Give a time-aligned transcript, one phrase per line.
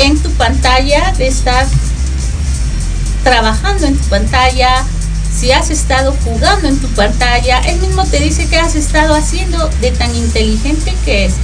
[0.00, 1.66] en tu pantalla, de estar
[3.22, 4.84] trabajando en tu pantalla,
[5.34, 9.68] si has estado jugando en tu pantalla, él mismo te dice que has estado haciendo
[9.80, 11.34] de tan inteligente que es.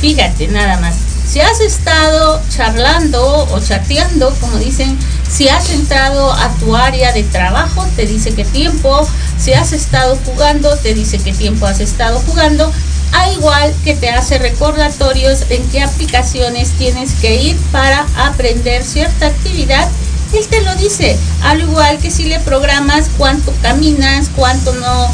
[0.00, 0.96] Fíjate nada más.
[1.26, 4.98] Si has estado charlando o chateando, como dicen,
[5.30, 9.08] si has entrado a tu área de trabajo, te dice qué tiempo.
[9.38, 12.70] Si has estado jugando, te dice qué tiempo has estado jugando.
[13.14, 19.26] Al igual que te hace recordatorios en qué aplicaciones tienes que ir para aprender cierta
[19.26, 19.88] actividad
[20.36, 25.08] él te lo dice, al igual que si le programas cuánto caminas, cuánto no,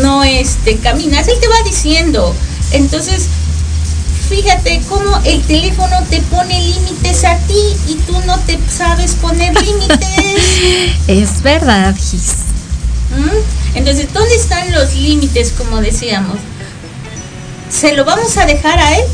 [0.00, 2.34] no este, caminas, él te va diciendo.
[2.72, 3.26] Entonces,
[4.28, 9.54] fíjate cómo el teléfono te pone límites a ti y tú no te sabes poner
[9.60, 10.98] límites.
[11.08, 12.34] es verdad, Gis.
[13.16, 13.76] ¿Mm?
[13.76, 16.36] Entonces, ¿dónde están los límites, como decíamos?
[17.70, 19.04] ¿Se lo vamos a dejar a él?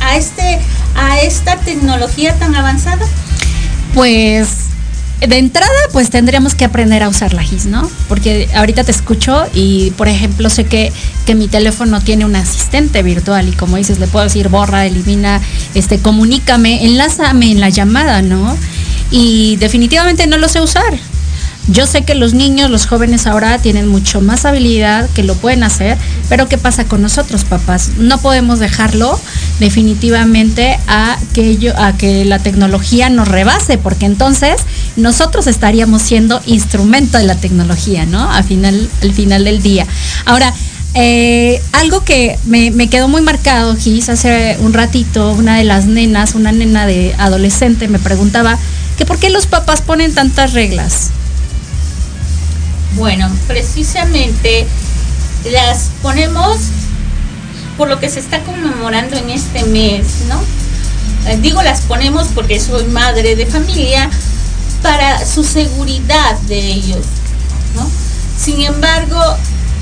[0.00, 0.58] ¿A, este,
[0.96, 3.06] a esta tecnología tan avanzada?
[3.94, 4.48] Pues
[5.26, 7.88] de entrada, pues tendríamos que aprender a usar la GIS, ¿no?
[8.08, 10.92] Porque ahorita te escucho y, por ejemplo, sé que,
[11.26, 15.40] que mi teléfono tiene un asistente virtual y como dices, le puedo decir borra, elimina,
[15.74, 18.56] este, comunícame, enlázame en la llamada, ¿no?
[19.12, 20.98] Y definitivamente no lo sé usar.
[21.68, 25.62] Yo sé que los niños, los jóvenes ahora tienen mucho más habilidad, que lo pueden
[25.62, 25.96] hacer,
[26.28, 27.90] pero ¿qué pasa con nosotros, papás?
[27.98, 29.18] No podemos dejarlo
[29.60, 34.56] definitivamente a que, a que la tecnología nos rebase, porque entonces
[34.96, 38.28] nosotros estaríamos siendo instrumento de la tecnología, ¿no?
[38.30, 39.86] Al final, al final del día.
[40.24, 40.52] Ahora,
[40.94, 46.34] eh, algo que me, quedó muy marcado, Gis, hace un ratito, una de las nenas,
[46.34, 48.58] una nena de adolescente, me preguntaba
[48.98, 51.10] que por qué los papás ponen tantas reglas.
[52.94, 54.66] Bueno, precisamente
[55.50, 56.58] las ponemos
[57.76, 60.40] por lo que se está conmemorando en este mes, ¿no?
[61.30, 64.10] Eh, digo las ponemos porque soy madre de familia
[64.82, 67.06] para su seguridad de ellos,
[67.76, 67.88] ¿no?
[68.38, 69.18] Sin embargo,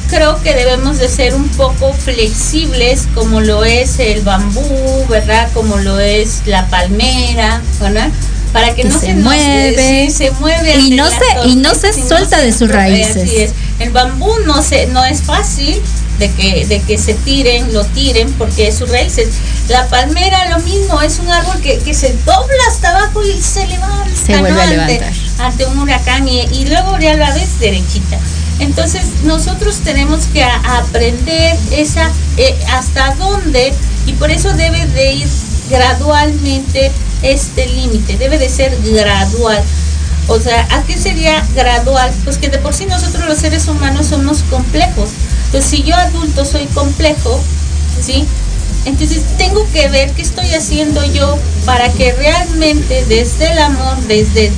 [0.08, 5.48] creo que debemos de ser un poco flexibles como lo es el bambú, ¿verdad?
[5.52, 8.10] Como lo es la palmera, ¿verdad?
[8.52, 12.52] Para que, no se, mueve, se mueve y no se y no se suelta de
[12.52, 13.52] sus raíces.
[13.78, 15.80] El bambú no se no es fácil
[16.18, 19.28] de que de que se tiren, lo tiren porque es sus raíces.
[19.68, 24.10] La palmera lo mismo, es un árbol que, se dobla hasta abajo y se levanta
[24.26, 25.12] se vuelve a levantar.
[25.38, 28.18] ante un huracán y, luego ya la vez derechita.
[28.58, 33.72] Entonces nosotros tenemos que aprender esa eh, hasta dónde
[34.06, 35.28] y por eso debe de ir
[35.70, 36.90] gradualmente
[37.22, 39.62] este límite, debe de ser gradual.
[40.28, 42.12] O sea, ¿a qué sería gradual?
[42.24, 45.10] Pues que de por sí nosotros los seres humanos somos complejos.
[45.46, 47.40] Entonces, si yo adulto soy complejo,
[48.00, 48.26] ¿sí?
[48.84, 54.52] Entonces tengo que ver qué estoy haciendo yo para que realmente desde el amor, desde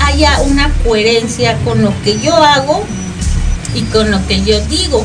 [0.00, 2.84] haya una coherencia con lo que yo hago
[3.74, 5.04] y con lo que yo digo.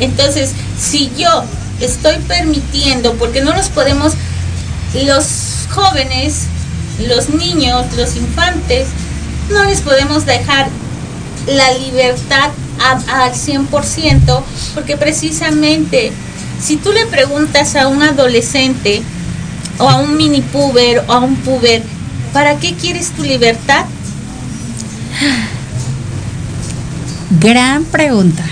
[0.00, 1.44] Entonces, si yo
[1.80, 4.14] estoy permitiendo, porque no nos podemos,
[5.04, 5.41] los
[5.72, 6.46] jóvenes,
[7.08, 8.88] los niños, los infantes,
[9.50, 10.68] no les podemos dejar
[11.46, 12.50] la libertad
[13.08, 14.42] al 100%,
[14.74, 16.12] porque precisamente
[16.60, 19.02] si tú le preguntas a un adolescente
[19.78, 21.82] o a un mini puber o a un puber,
[22.32, 23.84] ¿para qué quieres tu libertad?
[27.40, 28.44] Gran pregunta.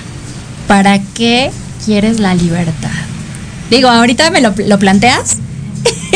[0.66, 1.50] ¿Para qué
[1.84, 2.90] quieres la libertad?
[3.70, 5.36] Digo, ahorita me lo, lo planteas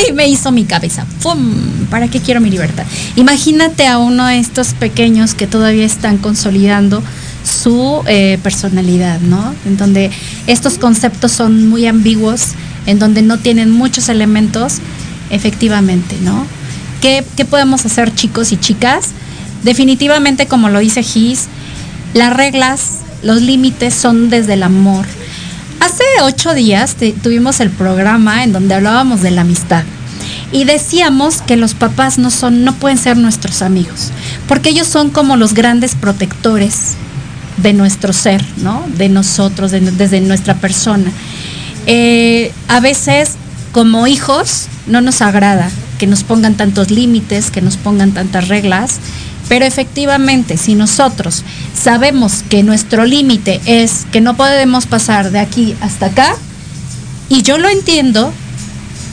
[0.08, 1.06] y me hizo mi cabeza.
[1.22, 1.38] ¡Pum!
[1.90, 2.84] ¿Para qué quiero mi libertad?
[3.16, 7.02] Imagínate a uno de estos pequeños que todavía están consolidando
[7.44, 9.54] su eh, personalidad, ¿no?
[9.66, 10.10] En donde
[10.46, 12.48] estos conceptos son muy ambiguos,
[12.86, 14.78] en donde no tienen muchos elementos,
[15.30, 16.46] efectivamente, ¿no?
[17.00, 19.10] ¿Qué, qué podemos hacer chicos y chicas?
[19.62, 21.48] Definitivamente, como lo dice Gis,
[22.14, 25.04] las reglas, los límites son desde el amor
[25.84, 29.84] Hace ocho días tuvimos el programa en donde hablábamos de la amistad
[30.50, 34.10] y decíamos que los papás no son, no pueden ser nuestros amigos,
[34.48, 36.94] porque ellos son como los grandes protectores
[37.58, 38.82] de nuestro ser, ¿no?
[38.96, 41.12] De nosotros, desde nuestra persona.
[41.86, 43.32] Eh, a veces,
[43.72, 49.00] como hijos, no nos agrada que nos pongan tantos límites, que nos pongan tantas reglas,
[49.48, 51.42] pero efectivamente, si nosotros
[51.74, 56.36] sabemos que nuestro límite es que no podemos pasar de aquí hasta acá,
[57.28, 58.32] y yo lo entiendo,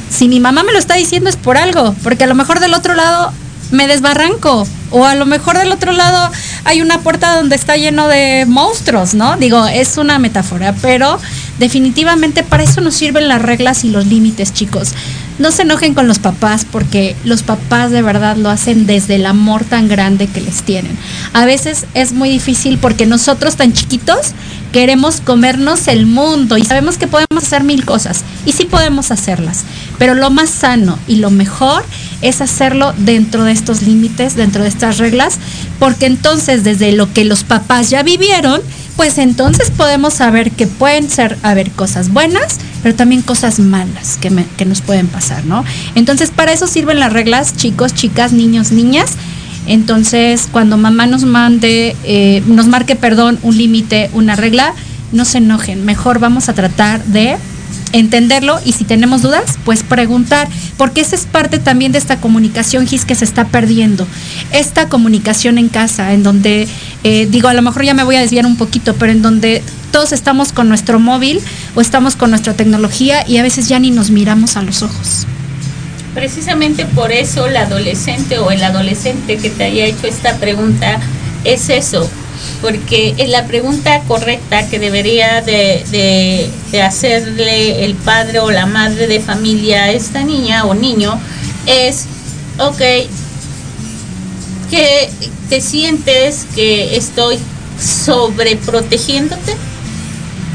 [0.10, 2.74] si mi mamá me lo está diciendo es por algo, porque a lo mejor del
[2.74, 3.32] otro lado
[3.72, 6.30] me desbarranco, o a lo mejor del otro lado
[6.66, 9.38] hay una puerta donde está lleno de monstruos, ¿no?
[9.38, 11.18] Digo, es una metáfora, pero
[11.58, 14.94] definitivamente para eso nos sirven las reglas y los límites, chicos.
[15.42, 19.26] No se enojen con los papás porque los papás de verdad lo hacen desde el
[19.26, 20.98] amor tan grande que les tienen.
[21.34, 24.34] A veces es muy difícil porque nosotros tan chiquitos
[24.72, 29.64] queremos comernos el mundo y sabemos que podemos hacer mil cosas y sí podemos hacerlas,
[29.98, 31.84] pero lo más sano y lo mejor
[32.22, 35.40] es hacerlo dentro de estos límites, dentro de estas reglas,
[35.80, 38.62] porque entonces desde lo que los papás ya vivieron,
[38.98, 44.32] pues entonces podemos saber que pueden ser, haber cosas buenas, pero también cosas malas que,
[44.58, 45.64] que nos pueden pasar, ¿no?
[45.96, 49.18] Entonces para eso sirven las reglas, chicos, chicas, niños, niñas.
[49.68, 54.74] Entonces, cuando mamá nos mande, eh, nos marque, perdón, un límite, una regla,
[55.12, 55.86] no se enojen.
[55.86, 57.38] Mejor vamos a tratar de
[57.94, 60.48] entenderlo y si tenemos dudas, pues preguntar,
[60.78, 64.08] porque esa es parte también de esta comunicación, Gis, que se está perdiendo.
[64.52, 66.68] Esta comunicación en casa, en donde,
[67.04, 69.64] eh, digo, a lo mejor ya me voy a desviar un poquito, pero en donde
[69.92, 71.42] todos estamos con nuestro móvil
[71.76, 75.28] o estamos con nuestra tecnología y a veces ya ni nos miramos a los ojos.
[76.14, 81.00] Precisamente por eso la adolescente o el adolescente que te haya hecho esta pregunta
[81.44, 82.10] es eso,
[82.62, 86.50] porque la pregunta correcta que debería de,
[86.84, 91.20] hacerle el padre o la madre de familia a esta niña o niño
[91.66, 92.06] es,
[92.60, 92.82] ok,
[94.70, 95.10] que
[95.50, 97.38] te sientes que estoy
[97.80, 99.56] sobreprotegiéndote?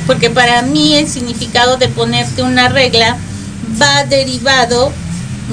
[0.07, 3.17] Porque para mí el significado de ponerte una regla
[3.81, 4.93] va derivado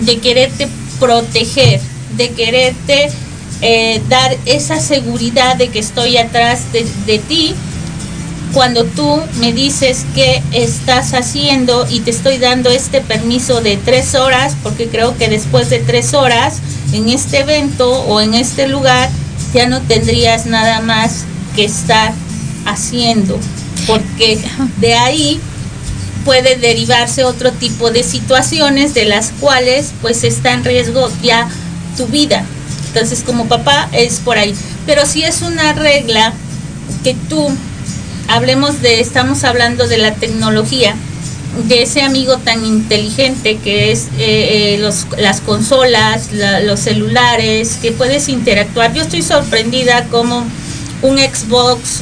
[0.02, 0.68] de quererte
[1.00, 1.82] proteger,
[2.16, 3.10] de quererte
[3.65, 7.56] eh, dar esa seguridad de que estoy atrás de, ti
[8.54, 14.15] cuando tú me dices qué estás haciendo y te estoy dando este permiso de tres
[14.15, 16.56] horas, porque creo que después de tres horas
[16.92, 19.10] en este evento o en este lugar
[19.54, 21.24] ya no tendrías nada más
[21.56, 22.12] que estar
[22.65, 23.39] haciendo,
[23.88, 24.39] porque
[24.81, 25.39] de ahí
[26.25, 31.48] puede derivarse otro tipo de situaciones de las cuales pues está en riesgo ya
[31.95, 32.45] tu vida.
[32.94, 34.54] Entonces, como papá es por ahí.
[34.86, 36.31] Pero si es una regla
[37.04, 37.50] que tú,
[38.28, 40.95] hablemos de, estamos hablando de la tecnología,
[41.68, 46.30] de ese amigo tan inteligente que es eh, eh, las consolas,
[46.63, 48.94] los celulares, que puedes interactuar.
[48.94, 50.46] Yo estoy sorprendida como
[51.01, 52.01] un Xbox,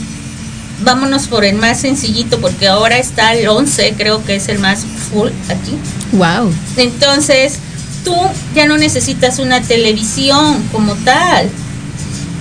[0.83, 4.85] vámonos por el más sencillito, porque ahora está el 11, creo que es el más
[5.09, 5.77] full aquí.
[6.11, 6.53] Wow.
[6.75, 7.59] Entonces,
[8.03, 8.15] tú
[8.55, 11.49] ya no necesitas una televisión como tal.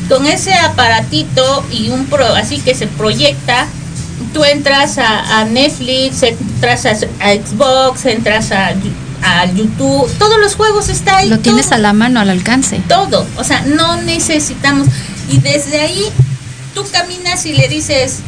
[0.08, 3.68] Con ese aparatito y un pro, así que se proyecta,
[4.32, 8.74] tú entras a, Netflix, entras a, Xbox, entras a,
[9.54, 11.28] YouTube, todos los juegos están ahí.
[11.28, 12.80] Lo tienes a la mano, al alcance.
[12.88, 14.88] Todo, o sea, no necesitamos.
[15.30, 16.06] Y desde ahí
[16.74, 18.20] tú caminas y le dices,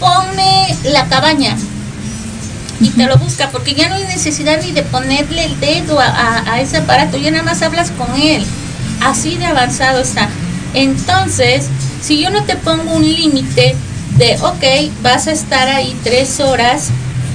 [0.00, 1.56] ponme la cabaña,
[2.80, 6.60] y te lo busca, porque ya no hay necesidad ni de ponerle el dedo a,
[6.60, 8.44] ese aparato, ya nada más hablas con él.
[9.00, 10.28] Así de avanzado está.
[10.74, 11.66] Entonces,
[12.02, 13.74] si yo no te pongo un límite
[14.16, 16.88] de, ok, vas a estar ahí tres horas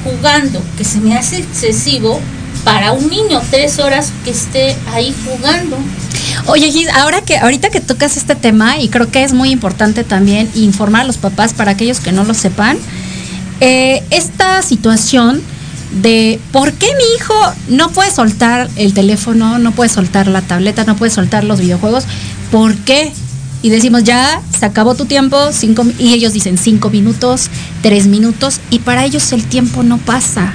[0.04, 2.20] jugando, que se me hace excesivo
[2.64, 5.78] para un niño, tres horas que esté ahí jugando.
[6.46, 10.04] Oye, Gis, ahora que, ahorita que tocas este tema, y creo que es muy importante
[10.04, 12.78] también informar a los papás para aquellos que no lo sepan,
[13.66, 15.42] eh, esta situación
[16.02, 17.34] de por qué mi hijo
[17.70, 22.04] no puede soltar el teléfono, no puede soltar la tableta, no puede soltar los videojuegos,
[22.52, 23.14] ¿por qué?
[23.62, 27.50] Y decimos, ya, se acabó tu tiempo, cinco, y ellos dicen cinco minutos,
[27.82, 30.54] tres minutos, y para ellos el tiempo no pasa.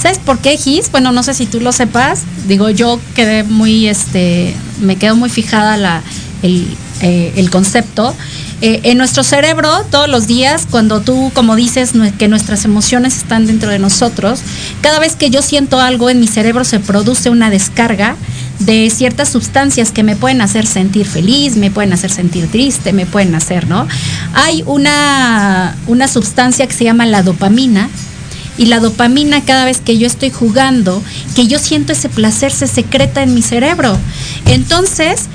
[0.00, 0.92] ¿Sabes por qué, Gis?
[0.92, 2.22] Bueno, no sé si tú lo sepas.
[2.46, 6.02] Digo, yo quedé muy, este, me quedo muy fijada la,
[6.42, 6.68] el,
[7.04, 8.16] eh, el concepto
[8.62, 13.46] eh, en nuestro cerebro, todos los días, cuando tú, como dices, que nuestras emociones están
[13.46, 14.40] dentro de nosotros,
[14.80, 18.16] cada vez que yo siento algo en mi cerebro se produce una descarga
[18.60, 23.04] de ciertas sustancias que me pueden hacer sentir feliz, me pueden hacer sentir triste, me
[23.04, 23.86] pueden hacer, ¿no?
[24.32, 27.90] Hay una, una sustancia que se llama la dopamina,
[28.56, 31.02] y la dopamina cada vez que yo estoy jugando,
[31.34, 33.98] que yo siento ese placer, se secreta en mi cerebro.
[34.46, 35.28] Entonces,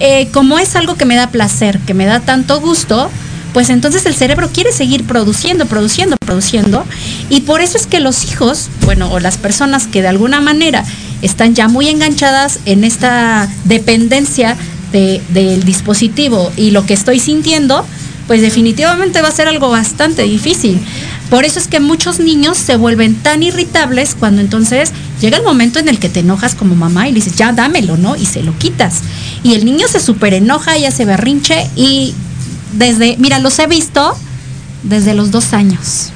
[0.00, 3.10] eh, como es algo que me da placer, que me da tanto gusto,
[3.54, 6.84] pues entonces el cerebro quiere seguir produciendo, produciendo, produciendo.
[7.30, 10.84] Y por eso es que los hijos, bueno, o las personas que de alguna manera
[11.22, 14.56] están ya muy enganchadas en esta dependencia
[14.92, 17.84] del dispositivo y lo que estoy sintiendo,
[18.28, 20.80] pues definitivamente va a ser algo bastante difícil.
[21.30, 25.78] Por eso es que muchos niños se vuelven tan irritables cuando entonces llega el momento
[25.78, 28.16] en el que te enojas como mamá y le dices, ya dámelo, ¿no?
[28.16, 29.00] Y se lo quitas.
[29.42, 32.14] Y el niño se súper enoja, ya se berrinche y
[32.72, 34.16] desde, mira, los he visto
[34.82, 36.10] desde los dos años,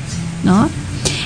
[0.45, 0.69] ¿no?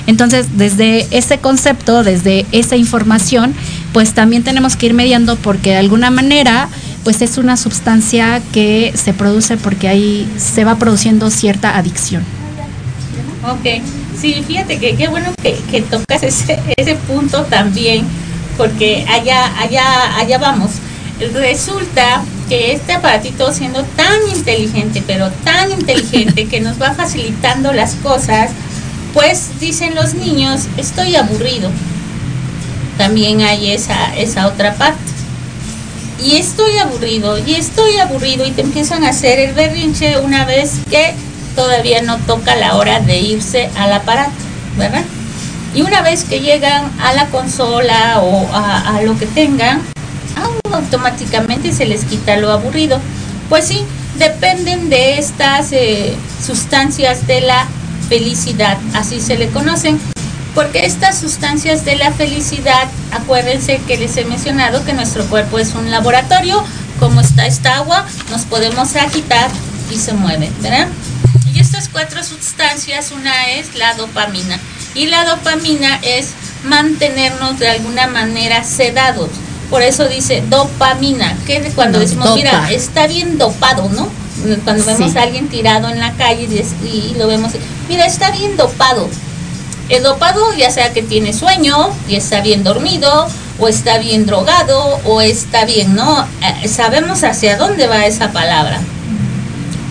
[0.05, 3.53] Entonces, desde ese concepto, desde esa información,
[3.93, 6.67] pues también tenemos que ir mediando porque de alguna manera
[7.03, 12.23] pues es una sustancia que se produce porque ahí se va produciendo cierta adicción.
[13.43, 13.83] Ok,
[14.23, 18.05] sí, fíjate que qué bueno que, tocas ese, ese punto también,
[18.55, 20.71] porque allá, allá, allá vamos.
[21.33, 27.95] Resulta que este aparatito siendo tan inteligente, pero tan inteligente que nos va facilitando las
[27.95, 28.51] cosas,
[29.13, 31.69] pues dicen los niños, estoy aburrido.
[32.97, 35.01] También hay esa, esa otra parte.
[36.23, 40.79] Y estoy aburrido, y estoy aburrido, y te empiezan a hacer el berrinche una vez
[40.89, 41.13] que
[41.55, 44.31] todavía no toca la hora de irse al aparato,
[44.77, 45.03] ¿verdad?
[45.75, 49.81] Y una vez que llegan a la consola o a, lo que tengan,
[50.71, 52.99] automáticamente se les quita lo aburrido.
[53.49, 53.83] Pues sí,
[54.17, 57.67] dependen de estas eh, sustancias de la
[58.07, 59.99] felicidad, así se le conocen.
[60.53, 65.73] Porque estas sustancias de la felicidad, acuérdense que les he mencionado que nuestro cuerpo es
[65.73, 66.63] un laboratorio,
[66.99, 69.49] como está esta agua, nos podemos agitar
[69.91, 70.87] y se mueve, ¿verdad?
[71.53, 74.59] Y estas cuatro sustancias, una es la dopamina.
[74.95, 76.29] Y la dopamina es
[76.63, 79.29] mantenernos de alguna manera sedados.
[79.69, 84.09] Por eso dice dopamina, que cuando decimos, mira, está bien dopado, ¿no?
[84.63, 86.47] Cuando vemos a alguien tirado en la calle
[86.83, 87.53] y, lo vemos,
[87.87, 89.07] mira, está bien dopado.
[89.89, 93.27] El dopado ya sea que tiene sueño y está bien dormido,
[93.59, 96.27] o está bien drogado, o está bien, ¿no?
[96.63, 98.79] Eh, sabemos hacia dónde va esa palabra.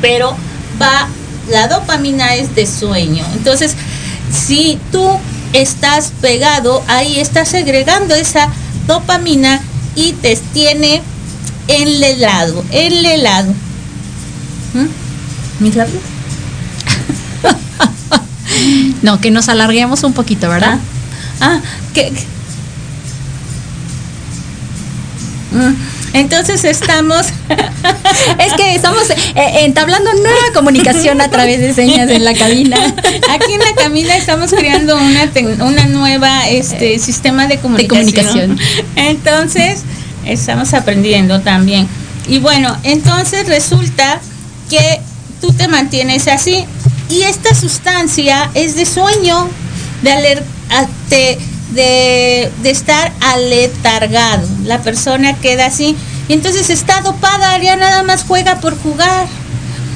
[0.00, 0.36] Pero
[0.80, 1.08] va
[1.50, 3.24] la dopamina es de sueño.
[3.34, 3.74] Entonces,
[4.30, 5.06] si tú
[5.52, 8.48] estás pegado, ahí estás segregando esa
[8.86, 9.60] dopamina
[9.94, 11.02] y te tiene
[11.68, 13.52] en el helado, en el helado.
[14.74, 15.62] ¿Mm?
[15.62, 16.02] ¿Mis labios?
[19.02, 20.78] no, que nos alarguemos un poquito, ¿verdad?
[21.40, 21.60] Ah, ah
[21.94, 22.10] que...
[25.52, 25.91] Mm.
[26.12, 27.26] Entonces estamos...
[28.38, 32.76] es que estamos eh, entablando nueva comunicación a través de señas en la cabina.
[33.30, 35.30] Aquí en la cabina estamos creando una,
[35.64, 38.58] una nueva este, sistema de comunicación.
[38.96, 39.82] Entonces,
[40.24, 41.88] estamos aprendiendo también.
[42.28, 44.20] Y bueno, entonces resulta
[44.70, 45.00] que
[45.40, 46.64] tú te mantienes así
[47.08, 49.48] y esta sustancia es de sueño,
[50.02, 51.38] de alertarte
[51.74, 54.46] de, estar aletargado.
[54.64, 55.96] La persona queda así.
[56.28, 59.26] Y entonces está dopada, ya nada más juega por jugar.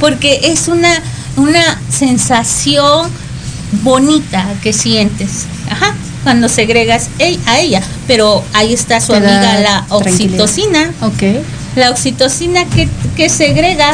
[0.00, 0.92] Porque es una,
[1.36, 3.10] una sensación
[3.82, 5.46] bonita que sientes.
[5.70, 7.08] Ajá, cuando segregas
[7.46, 7.82] a ella.
[8.06, 10.92] Pero ahí está su amiga la oxitocina.
[11.00, 11.22] Ok.
[11.76, 13.92] La oxitocina que, que segrega,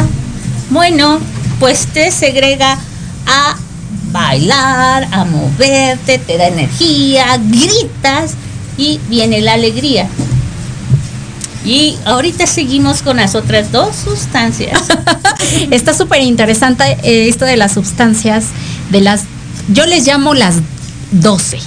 [0.70, 1.20] bueno,
[1.58, 2.78] pues te segrega
[3.26, 3.56] a
[4.12, 8.34] bailar, a moverte, te da energía, gritas
[8.76, 10.08] y viene la alegría.
[11.64, 14.80] Y ahorita seguimos con las otras dos sustancias.
[15.70, 18.46] Está súper interesante eh, esto de las sustancias,
[18.90, 19.24] de las,
[19.68, 20.56] yo les llamo las
[21.12, 21.58] 12.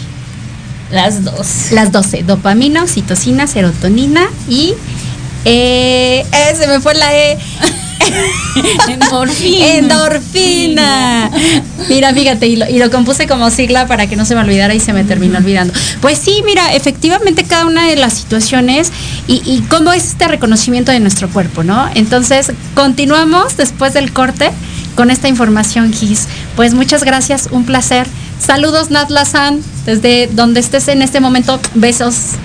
[0.92, 1.72] Las dos.
[1.72, 4.74] Las 12, dopamina, oxitocina, serotonina y...
[5.48, 7.38] Eh, eh, se me fue la E.
[8.90, 9.66] Endorfina.
[9.76, 11.32] Endorfina.
[11.90, 14.94] Mira, fíjate, y lo, compuse como sigla para que no se me olvidara y se
[14.94, 15.74] me terminó olvidando.
[16.02, 18.92] Pues sí, mira, efectivamente cada una de las situaciones
[19.28, 21.90] y, y cómo es este reconocimiento de nuestro cuerpo, ¿no?
[21.96, 24.52] Entonces, continuamos después del corte
[24.96, 26.28] con esta información, Gis.
[26.56, 28.08] Pues muchas gracias, un placer.
[28.40, 31.60] Saludos, Nat Lazan, desde donde estés en este momento.
[31.74, 32.36] Besos.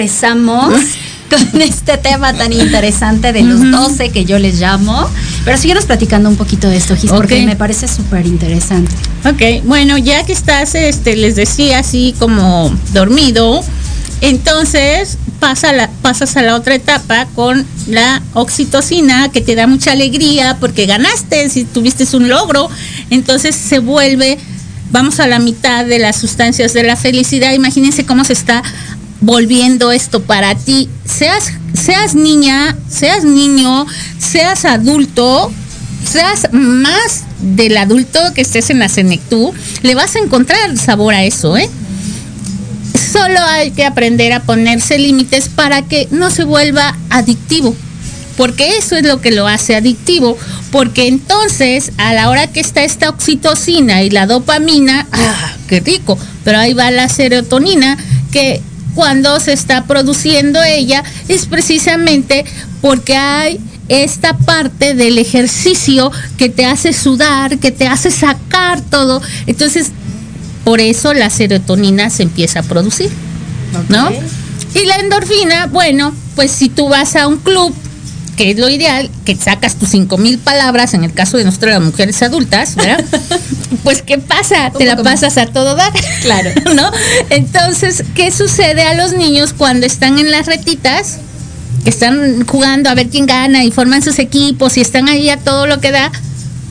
[0.00, 0.72] Regresamos
[1.28, 5.06] con este tema tan interesante de los 12 que yo les llamo.
[5.44, 8.92] Pero síguenos platicando un poquito de esto, Gis, porque me parece súper interesante.
[9.26, 13.62] Ok, bueno, ya que estás, este, les decía así como dormido,
[14.22, 19.92] entonces pasa la, pasas a la otra etapa con la oxitocina que te da mucha
[19.92, 22.68] alegría porque ganaste, si tuviste un logro,
[23.10, 24.38] entonces se vuelve,
[24.90, 28.62] vamos a la mitad de las sustancias de la felicidad, imagínense cómo se está
[29.20, 33.86] volviendo esto para ti, seas, seas niña, seas niño,
[34.18, 35.52] seas adulto,
[36.10, 39.52] seas más del adulto que estés en la senectú,
[39.82, 41.68] le vas a encontrar sabor a eso, ¿eh?
[43.12, 47.74] Solo hay que aprender a ponerse límites para que no se vuelva adictivo.
[48.36, 50.36] Porque eso es lo que lo hace adictivo.
[50.70, 56.18] Porque entonces, a la hora que está esta oxitocina y la dopamina, ¡ah, qué rico!
[56.44, 57.98] Pero ahí va la serotonina,
[58.32, 58.62] que
[58.94, 62.44] cuando se está produciendo ella es precisamente
[62.80, 69.20] porque hay esta parte del ejercicio que te hace sudar, que te hace sacar todo.
[69.46, 69.90] Entonces,
[70.64, 73.10] por eso la serotonina se empieza a producir,
[73.88, 74.10] ¿no?
[74.74, 77.74] Y la endorfina, bueno, pues si tú vas a un club
[78.40, 81.72] que es lo ideal, que sacas tus cinco mil palabras, en el caso de nosotros
[81.74, 83.04] las mujeres adultas, ¿verdad?
[83.84, 84.70] pues ¿qué pasa?
[84.70, 85.92] Te la pasas a todo dar.
[86.22, 86.50] Claro.
[86.74, 86.90] ¿No?
[87.28, 91.18] Entonces, ¿qué sucede a los niños cuando están en las retitas?
[91.84, 95.36] Que están jugando a ver quién gana y forman sus equipos y están ahí a
[95.36, 96.10] todo lo que da.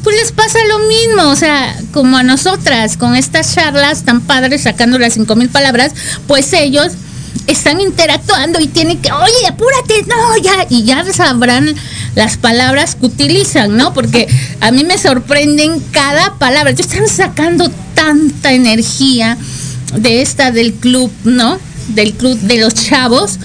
[0.04, 4.64] Pues les pasa lo mismo, o sea, como a nosotras, con estas charlas tan padres,
[4.64, 5.92] sacando las cinco mil palabras,
[6.26, 6.94] pues ellos
[7.52, 11.74] están interactuando y tienen que, oye, apúrate, no, ya, y ya sabrán
[12.16, 13.94] las palabras que utilizan, ¿no?
[13.94, 14.28] Porque
[14.62, 16.72] a mí me sorprenden cada palabra.
[16.72, 19.38] Yo están sacando tanta energía
[19.96, 21.58] de esta del club, ¿no?
[21.90, 23.40] Del club de los chavos.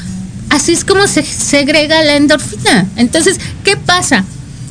[0.50, 2.86] Así es como se segrega la endorfina.
[2.96, 4.24] Entonces, ¿qué pasa?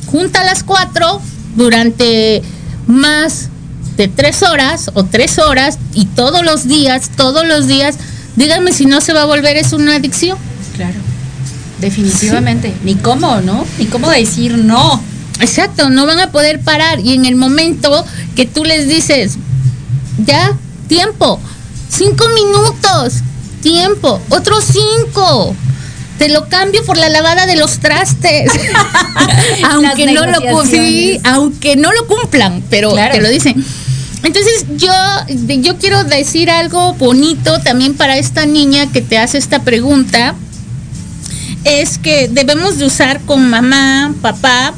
[0.06, 1.20] Junta las cuatro
[1.56, 2.42] durante
[2.86, 3.48] más
[3.96, 7.96] de tres horas o tres horas y todos los días, todos los días
[8.36, 10.38] Díganme si no se va a volver es una adicción.
[10.76, 10.96] Claro.
[11.80, 12.72] Definitivamente.
[12.82, 13.66] Ni cómo, ¿no?
[13.78, 15.02] Ni cómo decir no.
[15.40, 17.00] Exacto, no van a poder parar.
[17.00, 18.04] Y en el momento
[18.36, 19.36] que tú les dices,
[20.24, 20.56] ya,
[20.88, 21.40] tiempo,
[21.88, 23.14] cinco minutos,
[23.62, 25.54] tiempo, otros cinco.
[26.18, 28.50] Te lo cambio por la lavada de los trastes.
[29.70, 30.38] aunque no lo
[31.24, 33.64] aunque no lo cumplan, pero te lo dicen.
[34.24, 34.92] Entonces yo,
[35.28, 40.34] yo quiero decir algo bonito también para esta niña que te hace esta pregunta.
[41.64, 44.74] Es que debemos de usar con mamá, papá,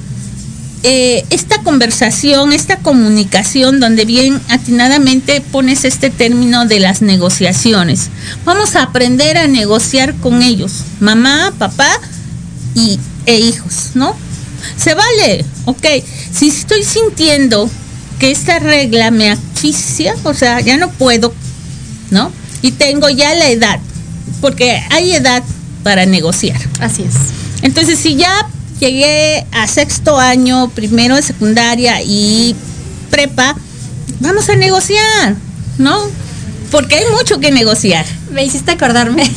[0.83, 8.11] eh, esta conversación, esta comunicación donde bien atinadamente pones este término de las negociaciones.
[8.45, 11.91] Vamos a aprender a negociar con ellos, mamá, papá
[12.75, 14.17] y, e hijos, ¿no?
[14.77, 15.87] Se vale, ok.
[16.33, 17.69] Si estoy sintiendo
[18.19, 21.33] que esta regla me asfixia, o sea, ya no puedo,
[22.11, 22.33] ¿no?
[22.63, 23.81] Y tengo ya la edad,
[24.41, 25.43] porque hay edad
[25.83, 26.59] para negociar.
[26.81, 27.15] Así es.
[27.63, 28.49] Entonces, si ya
[28.81, 32.55] llegué a sexto año, primero de secundaria y
[33.11, 33.57] prepa,
[34.21, 35.37] vamos a negociar,
[35.79, 35.99] ¿no?
[36.71, 38.05] Porque hay mucho que negociar.
[38.33, 39.31] Me hiciste acordarme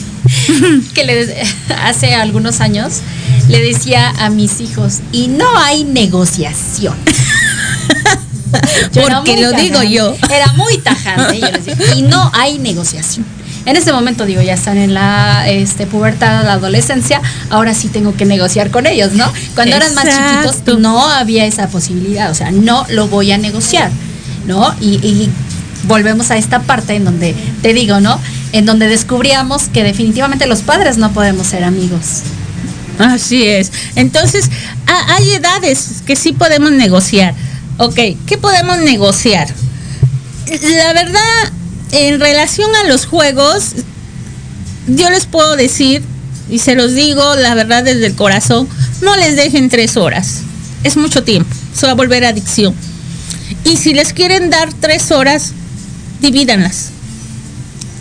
[0.94, 1.44] que le,
[1.84, 3.02] hace algunos años
[3.48, 6.96] le decía a mis hijos, y no hay negociación.
[8.94, 10.16] Porque lo digo yo.
[10.30, 11.40] Era muy tajante.
[11.96, 13.26] y no hay negociación.
[13.66, 18.16] En este momento, digo, ya están en la este, pubertad, la adolescencia, ahora sí tengo
[18.16, 19.32] que negociar con ellos, ¿no?
[19.54, 23.92] Cuando eran más chiquitos no había esa posibilidad, o sea, no lo voy a negociar,
[24.48, 24.74] ¿no?
[24.80, 25.30] Y, y
[25.84, 28.20] volvemos a esta parte en donde, te digo, ¿no?
[28.54, 32.22] En donde descubríamos que definitivamente los padres no podemos ser amigos.
[32.98, 33.72] Así es.
[33.96, 34.50] Entonces,
[34.88, 37.34] hay edades que sí podemos negociar
[37.82, 39.48] Ok, ¿qué podemos negociar?
[40.48, 41.54] La verdad,
[41.94, 43.72] en relación a los juegos,
[44.86, 46.04] yo les puedo decir,
[46.50, 48.68] y se los digo, la verdad desde el corazón,
[49.02, 50.42] no les dejen tres horas.
[50.84, 52.76] Es mucho tiempo, se va a volver adicción.
[53.64, 55.54] Y si les quieren dar tres horas,
[56.20, 56.90] divídanlas.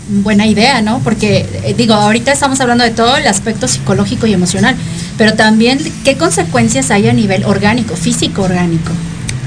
[0.09, 0.99] Buena idea, ¿no?
[1.05, 4.75] Porque eh, digo, ahorita estamos hablando de todo el aspecto psicológico y emocional,
[5.17, 8.91] pero también qué consecuencias hay a nivel orgánico, físico orgánico.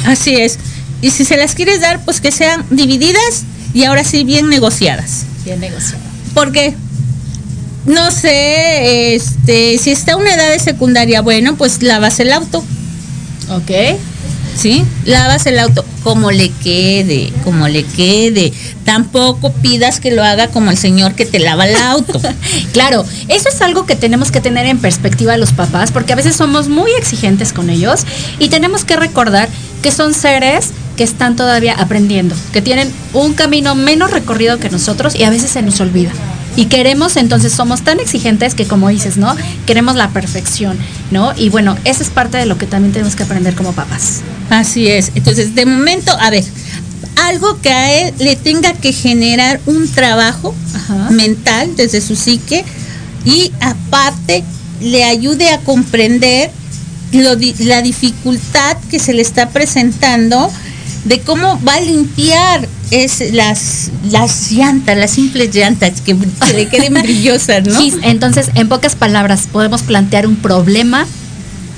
[0.04, 0.58] Así es.
[1.00, 5.24] Y si se las quieres dar, pues que sean divididas y ahora sí bien negociadas.
[5.44, 6.06] Bien negociadas.
[6.34, 6.74] Porque
[7.86, 12.64] no sé, este, si está una edad de secundaria, bueno, pues lavas el auto.
[13.50, 13.70] Ok.
[14.56, 14.84] ¿Sí?
[15.04, 18.52] Lavas el auto como le quede, como le quede.
[18.84, 22.20] Tampoco pidas que lo haga como el señor que te lava el auto.
[22.72, 26.36] claro, eso es algo que tenemos que tener en perspectiva los papás, porque a veces
[26.36, 28.04] somos muy exigentes con ellos
[28.38, 29.48] y tenemos que recordar
[29.82, 35.14] que son seres que están todavía aprendiendo, que tienen un camino menos recorrido que nosotros
[35.14, 36.12] y a veces se nos olvida.
[36.54, 39.34] Y queremos, entonces somos tan exigentes que como dices, ¿no?
[39.66, 40.78] Queremos la perfección,
[41.10, 41.32] ¿no?
[41.36, 44.20] Y bueno, esa es parte de lo que también tenemos que aprender como papás.
[44.50, 45.12] Así es.
[45.14, 46.44] Entonces, de momento, a ver,
[47.16, 50.54] algo que a él le tenga que generar un trabajo
[51.10, 52.64] mental desde su psique
[53.24, 54.44] y aparte
[54.80, 56.50] le ayude a comprender
[57.12, 60.50] la dificultad que se le está presentando
[61.04, 66.14] de cómo va a limpiar es las, las llantas, las simples llantas que,
[66.54, 67.80] le queden brillosas, ¿no?
[68.02, 71.06] Entonces, en pocas palabras, podemos plantear un problema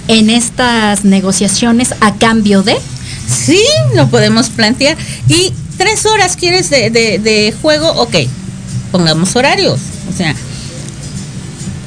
[0.08, 2.76] en estas negociaciones a cambio de.
[3.28, 3.62] Sí,
[3.94, 4.96] lo podemos plantear.
[5.28, 8.16] Y tres horas quieres de, de, de juego, ok,
[8.90, 9.78] pongamos horarios.
[10.12, 10.34] O sea,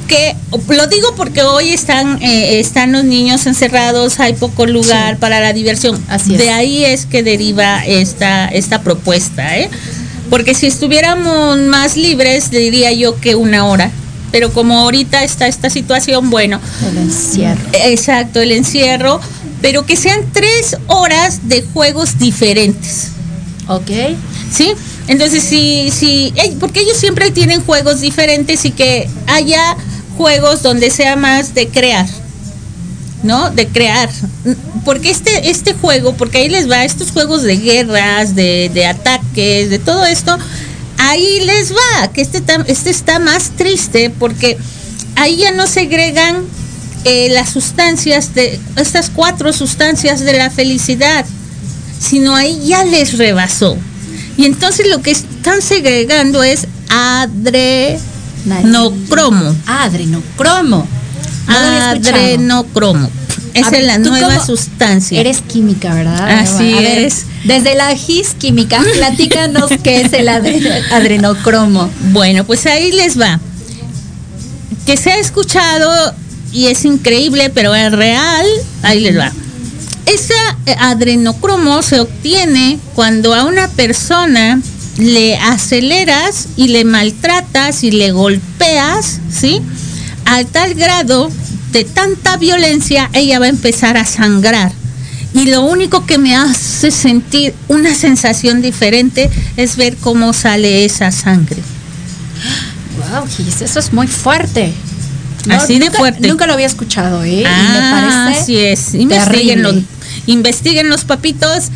[0.08, 0.34] que
[0.68, 5.52] lo digo porque hoy están eh, están los niños encerrados, hay poco lugar para la
[5.52, 6.02] diversión.
[6.08, 9.70] Así De ahí es que deriva esta esta propuesta, ¿eh?
[10.30, 13.90] Porque si estuviéramos más libres, diría yo que una hora.
[14.30, 16.60] Pero como ahorita está esta situación, bueno.
[16.90, 17.60] El encierro.
[17.72, 19.20] Exacto, el encierro.
[19.62, 23.08] Pero que sean tres horas de juegos diferentes.
[23.68, 23.90] Ok.
[24.52, 24.72] ¿Sí?
[25.08, 29.76] Entonces, sí, sí, porque ellos siempre tienen juegos diferentes y que haya
[30.18, 32.06] juegos donde sea más de crear,
[33.22, 33.50] ¿no?
[33.50, 34.10] De crear.
[34.84, 39.78] Porque este, este juego, porque ahí les va, estos juegos de guerras, de, ataques, de
[39.78, 40.36] todo esto,
[40.98, 44.58] ahí les va, que este, este está más triste porque
[45.14, 46.44] ahí ya no segregan
[47.04, 51.24] eh, las sustancias de, estas cuatro sustancias de la felicidad,
[52.00, 53.76] sino ahí ya les rebasó.
[54.36, 58.00] Y entonces lo que están segregando es adre
[58.64, 59.54] no cromo.
[59.66, 60.86] Adrenocromo.
[61.46, 63.10] Adrenocromo.
[63.54, 65.20] Esa es la nueva sustancia.
[65.20, 66.40] Eres química, ¿verdad?
[66.40, 67.24] Así es.
[67.44, 71.90] desde la GIS química, platícanos qué es el adrenocromo.
[72.12, 73.40] Bueno, pues ahí les va.
[74.86, 76.14] Que se ha escuchado
[76.52, 78.46] y es increíble, pero es real.
[78.82, 79.32] Ahí les va.
[80.06, 80.34] Ese
[80.78, 84.60] adrenocromo se obtiene cuando a una persona
[84.98, 89.62] le aceleras y le maltratas y le golpeas, ¿sí?
[90.26, 91.30] A tal grado
[91.72, 94.72] de tanta violencia, ella va a empezar a sangrar.
[95.34, 101.12] Y lo único que me hace sentir una sensación diferente es ver cómo sale esa
[101.12, 101.62] sangre.
[102.96, 104.72] Wow, eso es muy fuerte.
[105.48, 106.26] Así de fuerte.
[106.26, 107.44] Nunca lo había escuchado, ¿eh?
[107.46, 108.94] Ah, así es.
[108.94, 109.76] Investiguen los,
[110.26, 111.68] investiguen los papitos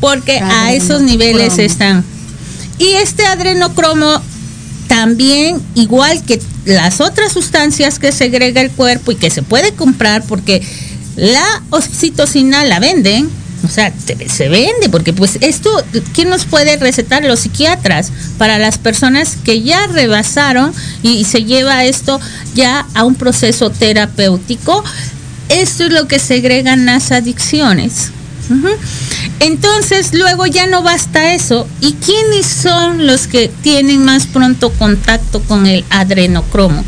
[0.00, 2.04] porque a esos niveles están.
[2.78, 4.20] Y este adrenocromo
[4.88, 10.22] también, igual que las otras sustancias que segrega el cuerpo y que se puede comprar
[10.24, 10.62] porque
[11.16, 13.28] la oxitocina la venden,
[13.64, 13.92] o sea,
[14.28, 15.70] se vende, porque pues esto,
[16.14, 17.24] ¿quién nos puede recetar?
[17.24, 22.20] Los psiquiatras, para las personas que ya rebasaron y, se lleva esto
[22.54, 24.82] ya a un proceso terapéutico.
[25.48, 28.10] Esto es lo que segregan las adicciones.
[29.40, 31.66] Entonces, luego ya no basta eso.
[31.80, 36.84] ¿Y quiénes son los que tienen más pronto contacto con el adrenocromo?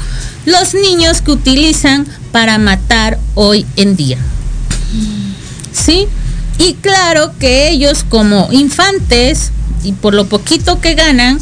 [0.46, 4.18] Los niños que utilizan para matar hoy en día.
[5.72, 6.06] ¿Sí?
[6.58, 9.50] Y claro que ellos como infantes,
[9.82, 11.40] y por lo poquito que ganan,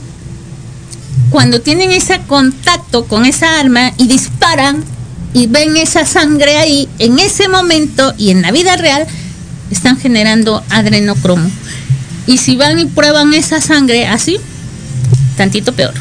[1.31, 4.85] cuando tienen ese contacto con esa arma y disparan
[5.35, 9.07] y ven esa sangre ahí, en ese momento y en la vida real,
[9.73, 11.51] están generando adrenocromo.
[12.27, 14.39] Y si van y prueban esa sangre así,
[15.37, 15.95] tantito peor.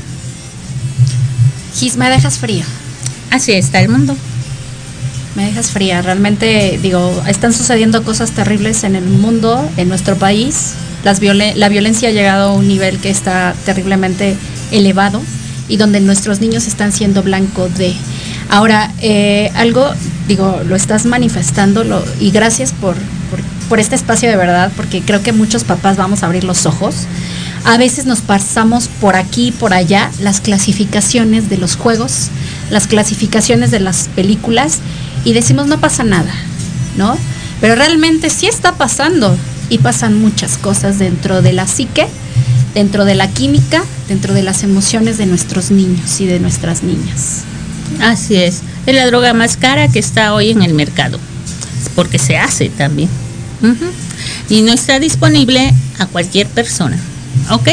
[1.75, 2.65] Gis, me dejas fría.
[3.31, 4.15] Así está el mundo.
[5.35, 6.01] Me dejas fría.
[6.01, 10.73] Realmente, digo, están sucediendo cosas terribles en el mundo, en nuestro país.
[11.03, 14.35] Las la violencia ha llegado a un nivel que está terriblemente
[14.71, 15.21] elevado
[15.67, 17.95] y donde nuestros niños están siendo blanco de.
[18.49, 19.89] Ahora, eh, algo,
[20.27, 22.95] digo, lo estás manifestando lo, y gracias por,
[23.71, 27.07] por este espacio de verdad, porque creo que muchos papás vamos a abrir los ojos.
[27.63, 32.27] A veces nos pasamos por aquí, por allá, las clasificaciones de los juegos,
[32.69, 34.79] las clasificaciones de las películas
[35.23, 36.33] y decimos no pasa nada,
[36.97, 37.17] ¿no?
[37.61, 39.37] Pero realmente sí está pasando
[39.69, 42.07] y pasan muchas cosas dentro de la psique,
[42.73, 47.43] dentro de la química, dentro de las emociones de nuestros niños y de nuestras niñas.
[48.01, 51.19] Así es, es la droga más cara que está hoy en el mercado,
[51.95, 53.07] porque se hace también.
[54.49, 56.97] Y no está disponible a cualquier persona.
[57.49, 57.67] ¿ok?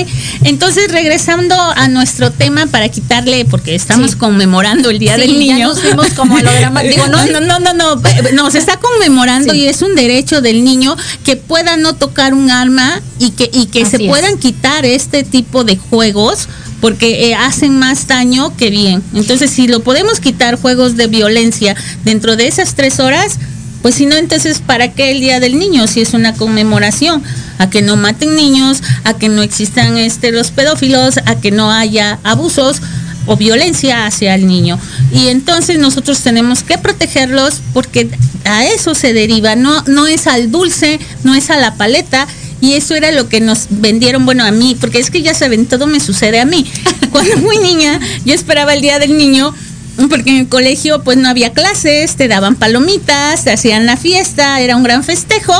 [0.44, 5.58] Entonces, regresando a nuestro tema para quitarle, porque estamos conmemorando el Día del Niño.
[5.58, 6.36] Ya nos como
[6.88, 10.64] Digo, no, no, no, no, no, no, se está conmemorando y es un derecho del
[10.64, 15.22] niño que pueda no tocar un arma y que, y que se puedan quitar este
[15.24, 16.48] tipo de juegos
[16.80, 19.02] porque eh, hacen más daño que bien.
[19.14, 21.74] Entonces, si lo podemos quitar juegos de violencia
[22.04, 23.38] dentro de esas tres horas,
[23.82, 27.22] pues si no, entonces, ¿para qué el Día del Niño si es una conmemoración?
[27.58, 31.70] A que no maten niños, a que no existan este, los pedófilos, a que no
[31.70, 32.80] haya abusos
[33.26, 34.78] o violencia hacia el niño.
[35.12, 38.10] Y entonces nosotros tenemos que protegerlos porque
[38.44, 42.26] a eso se deriva, no, no es al dulce, no es a la paleta.
[42.60, 45.66] Y eso era lo que nos vendieron, bueno, a mí, porque es que ya saben,
[45.66, 46.66] todo me sucede a mí.
[47.12, 49.54] Cuando fui niña, yo esperaba el Día del Niño
[50.08, 54.60] porque en el colegio pues no había clases, te daban palomitas, te hacían la fiesta,
[54.60, 55.54] era un gran festejo.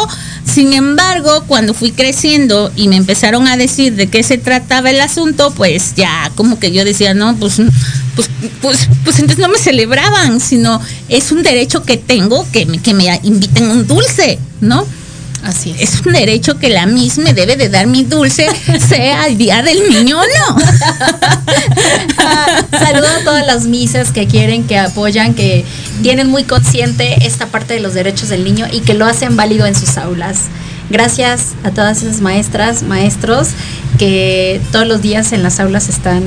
[0.45, 5.01] Sin embargo, cuando fui creciendo y me empezaron a decir de qué se trataba el
[5.01, 7.57] asunto, pues ya como que yo decía, no, pues,
[8.17, 8.31] pues,
[8.63, 13.21] pues, pues entonces no me celebraban, sino es un derecho que tengo que que me
[13.23, 14.87] inviten un dulce, ¿no?
[15.43, 15.95] Así es.
[15.95, 16.07] es.
[16.07, 18.47] un derecho que la misma me debe de dar mi dulce,
[18.89, 20.63] sea el día del niño o no.
[22.19, 25.65] Ah, saludo a todas las misas que quieren, que apoyan, que
[26.03, 29.67] tienen muy consciente esta parte de los derechos del niño y que lo hacen válido
[29.67, 30.45] en sus aulas.
[30.91, 33.49] Gracias a todas esas maestras, maestros
[33.99, 36.23] que todos los días en las aulas están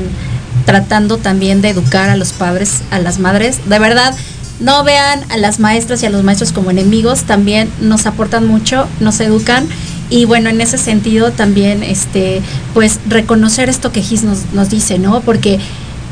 [0.65, 3.67] tratando también de educar a los padres, a las madres.
[3.67, 4.13] De verdad,
[4.61, 8.87] no vean a las maestras y a los maestros como enemigos, también nos aportan mucho,
[8.99, 9.67] nos educan
[10.09, 12.41] y bueno, en ese sentido también, este,
[12.73, 15.21] pues reconocer esto que Gis nos, nos dice, ¿no?
[15.21, 15.59] Porque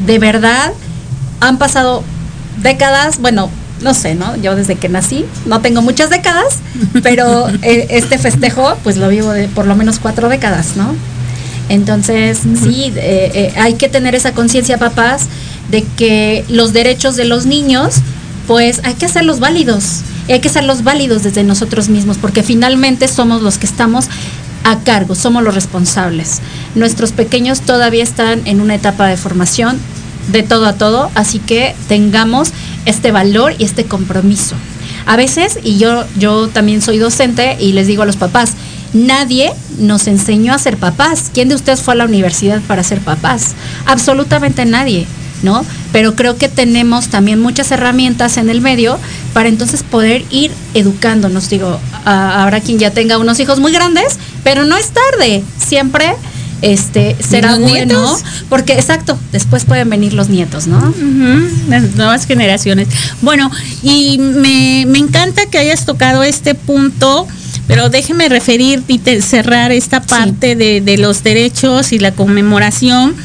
[0.06, 0.72] de verdad
[1.42, 2.04] han pasado
[2.62, 3.50] décadas, bueno,
[3.82, 4.36] no sé, ¿no?
[4.38, 6.60] Yo desde que nací, no tengo muchas décadas,
[7.04, 10.96] pero eh, este festejo, pues lo vivo de por lo menos cuatro décadas, ¿no?
[11.68, 15.28] Entonces, sí, eh, eh, hay que tener esa conciencia, papás,
[15.70, 17.96] de que los derechos de los niños
[18.50, 20.02] pues hay que hacerlos válidos.
[20.28, 24.08] Hay que hacerlos válidos desde nosotros mismos, porque finalmente somos los que estamos
[24.64, 26.40] a cargo, somos los responsables.
[26.74, 29.78] Nuestros pequeños todavía están en una etapa de formación
[30.32, 32.50] de todo a todo, así que tengamos
[32.88, 34.56] este valor y este compromiso.
[35.06, 38.54] A veces, y yo, yo también soy docente y les digo a los papás,
[38.94, 41.30] nadie nos enseñó a ser papás.
[41.32, 43.54] ¿Quién de ustedes fue a la universidad para ser papás?
[43.86, 45.06] Absolutamente nadie.
[45.43, 45.65] ¿No?
[45.91, 48.99] Pero creo que tenemos también muchas herramientas en el medio
[49.34, 51.49] para entonces poder ir educándonos.
[51.49, 55.43] Digo, habrá quien ya tenga unos hijos muy grandes, pero no es tarde.
[55.58, 56.15] Siempre
[56.62, 58.17] este será bueno
[58.49, 60.93] porque exacto después pueden venir los nietos no
[61.69, 62.89] las nuevas generaciones
[63.21, 63.49] bueno
[63.82, 67.28] y me, encanta que hayas tocado este punto
[67.65, 73.15] pero déjeme referir y cerrar esta parte de, de los derechos y la conmemoración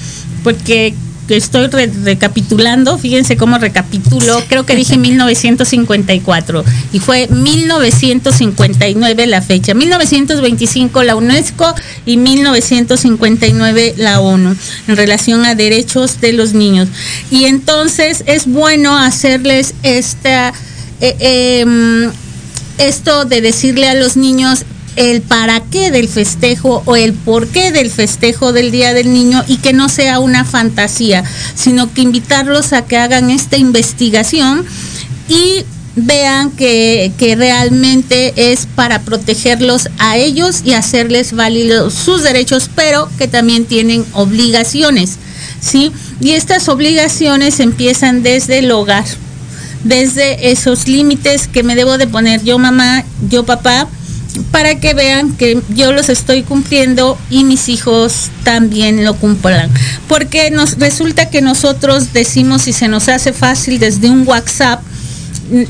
[0.44, 0.94] porque
[1.28, 11.02] estoy recapitulando, fíjense cómo recapitulo, creo que dije 1954 y fue 1959 la fecha, 1925
[11.02, 14.56] la UNESCO y 1959 la ONU
[14.88, 16.88] en relación a derechos de los niños.
[17.30, 20.52] Y entonces es bueno hacerles esta...
[21.00, 22.12] Eh, em,
[22.78, 24.64] esto de decirle a los niños
[24.96, 29.44] el para qué del festejo o el por qué del festejo del Día del Niño
[29.46, 34.64] y que no sea una fantasía, sino que invitarlos a que hagan esta investigación
[35.28, 35.64] y
[35.96, 43.28] vean que, realmente es para protegerlos a ellos y hacerles válidos sus derechos, pero que
[43.28, 45.18] también tienen obligaciones,
[45.60, 45.92] ¿sí?
[46.20, 49.04] Y estas obligaciones empiezan desde el hogar,
[49.84, 53.88] desde esos límites que me debo de poner yo mamá, yo papá,
[54.50, 59.70] para que vean que yo los estoy cumpliendo y mis hijos también lo cumplan.
[60.08, 64.82] Porque nos resulta que nosotros decimos y se nos hace fácil desde un WhatsApp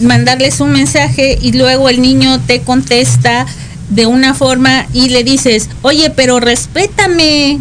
[0.00, 3.46] mandarles un mensaje y luego el niño te contesta
[3.90, 7.60] de una forma y le dices, oye, pero respétame,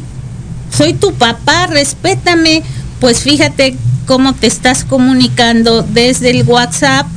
[0.75, 2.63] soy tu papá, respétame.
[2.99, 7.07] Pues fíjate cómo te estás comunicando desde el WhatsApp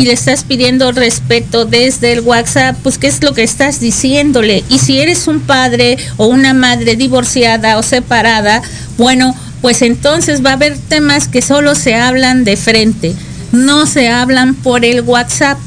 [0.00, 4.64] y le estás pidiendo respeto desde el WhatsApp, pues qué es lo que estás diciéndole.
[4.70, 8.62] Y si eres un padre o una madre divorciada o separada,
[8.96, 13.14] bueno, pues entonces va a haber temas que solo se hablan de frente,
[13.52, 15.58] no se hablan por el WhatsApp.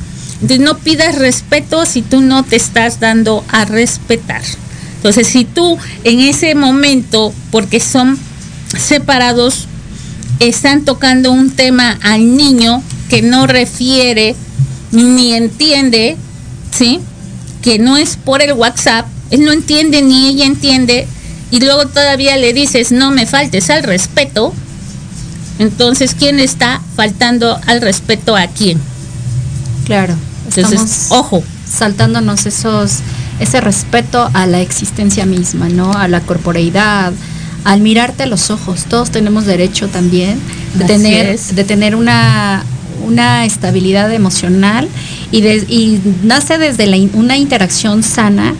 [0.41, 4.41] No pidas respeto si tú no te estás dando a respetar.
[4.95, 8.17] Entonces si tú en ese momento, porque son
[8.75, 9.67] separados,
[10.39, 12.81] están tocando un tema al niño,
[13.13, 14.35] que no refiere
[14.91, 16.17] ni entiende,
[16.75, 16.99] ¿sí?
[17.61, 21.07] que no es por el WhatsApp, él no entiende ni ella entiende,
[21.51, 24.51] y luego todavía le dices, no me faltes al respeto,
[25.59, 28.79] entonces, ¿quién está faltando al respeto a quién?
[29.85, 30.15] Claro.
[30.47, 31.43] Entonces, ojo.
[31.71, 33.01] Saltándonos esos,
[33.39, 35.93] ese respeto a la existencia misma, ¿no?
[35.93, 37.13] A la corporeidad,
[37.63, 38.85] al mirarte a los ojos.
[38.85, 40.39] Todos tenemos derecho también
[40.73, 42.63] de tener, de tener una,
[43.03, 44.87] una estabilidad emocional
[45.31, 48.53] y, nace desde la, una interacción sana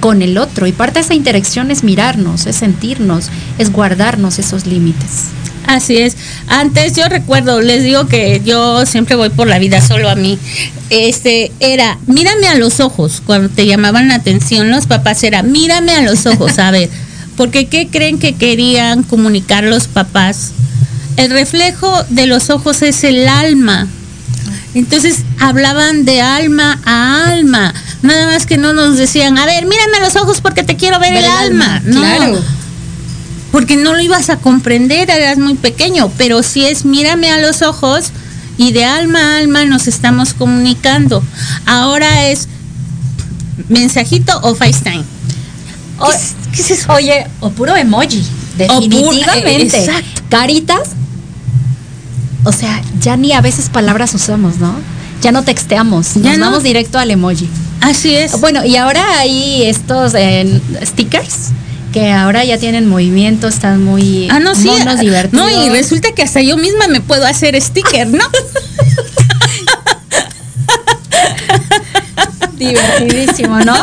[0.00, 0.66] con el otro.
[0.66, 3.28] Y parte de esa interacción es mirarnos, es sentirnos,
[3.58, 5.28] es guardarnos esos límites.
[5.66, 6.16] Así es.
[6.48, 10.38] Antes yo recuerdo, les digo que yo siempre voy por la vida solo a mí.
[10.90, 13.22] Este era, mírame a los ojos.
[13.24, 16.90] Cuando te llamaban la atención los papás era, mírame a los ojos, a ver.
[17.36, 20.52] Porque ¿qué creen que querían comunicar los papás?
[21.16, 23.86] El reflejo de los ojos es el alma.
[24.74, 27.74] Entonces hablaban de alma a alma.
[28.02, 30.98] Nada más que no nos decían, a ver, mírame a los ojos porque te quiero
[30.98, 31.80] ver, el, alma.
[31.84, 32.00] No.
[32.00, 32.42] Claro
[33.52, 37.60] porque no lo ibas a comprender, eras muy pequeño, pero si es mírame a los
[37.60, 38.06] ojos
[38.56, 41.22] y de alma a alma nos estamos comunicando.
[41.66, 42.48] Ahora es
[43.68, 45.04] mensajito o FaceTime.
[46.52, 46.92] ¿Qué, es, eso?
[46.94, 48.24] Oye, o puro emoji,
[48.56, 49.86] definitivamente.
[50.30, 50.90] Caritas.
[52.44, 54.74] O sea, ya ni a veces palabras usamos, ¿no?
[55.20, 57.48] Ya no texteamos, ya nos vamos directo al emoji.
[57.80, 58.40] Así es.
[58.40, 61.50] Bueno, y ahora hay estos eh, stickers
[61.92, 65.32] que ahora ya tienen movimiento, están muy ah, no, sí, divertidos.
[65.32, 68.24] No, y resulta que hasta yo misma me puedo hacer sticker, ¿no?
[72.56, 73.74] Divertidísimo, ¿no?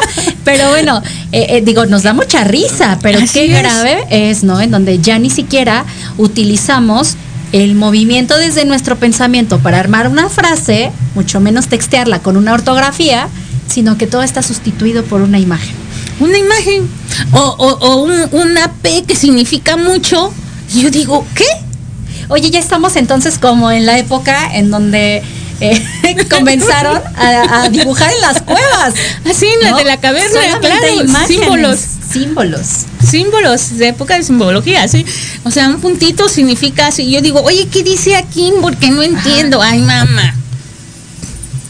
[0.44, 4.60] Pero bueno, eh, eh, digo, nos da mucha risa, pero qué grave es, ¿no?
[4.60, 5.86] En donde ya ni siquiera
[6.18, 7.16] utilizamos
[7.52, 13.28] el movimiento desde nuestro pensamiento para armar una frase, mucho menos textearla con una ortografía,
[13.68, 15.76] sino que todo está sustituido por una imagen
[16.20, 16.90] una imagen
[17.32, 20.34] o, o, una P que significa mucho.
[20.74, 21.46] Y yo digo, ¿qué?
[22.28, 25.24] Oye, ya estamos entonces como en la época en donde
[25.62, 28.94] eh, comenzaron a, dibujar en las cuevas.
[29.30, 31.80] Así, en de la caverna, claro, símbolos.
[32.12, 32.68] Símbolos.
[33.10, 35.06] Símbolos, de época de simbología, sí.
[35.44, 37.10] O sea, un puntito significa así.
[37.10, 38.52] Yo digo, oye, ¿qué dice aquí?
[38.62, 39.62] Porque no entiendo.
[39.62, 40.36] Ay, mamá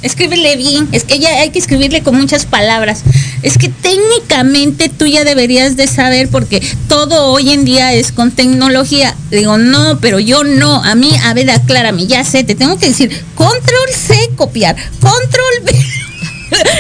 [0.02, 3.04] escríbele bien, es que ya hay que escribirle con muchas palabras.
[3.42, 8.32] Es que técnicamente tú ya deberías de saber porque todo hoy en día es con
[8.32, 9.16] tecnología.
[9.32, 10.84] Digo, no, pero yo no.
[10.84, 15.64] A mí, a ver, aclárame, ya sé, te tengo que decir, control C, copiar, control
[15.64, 15.86] B.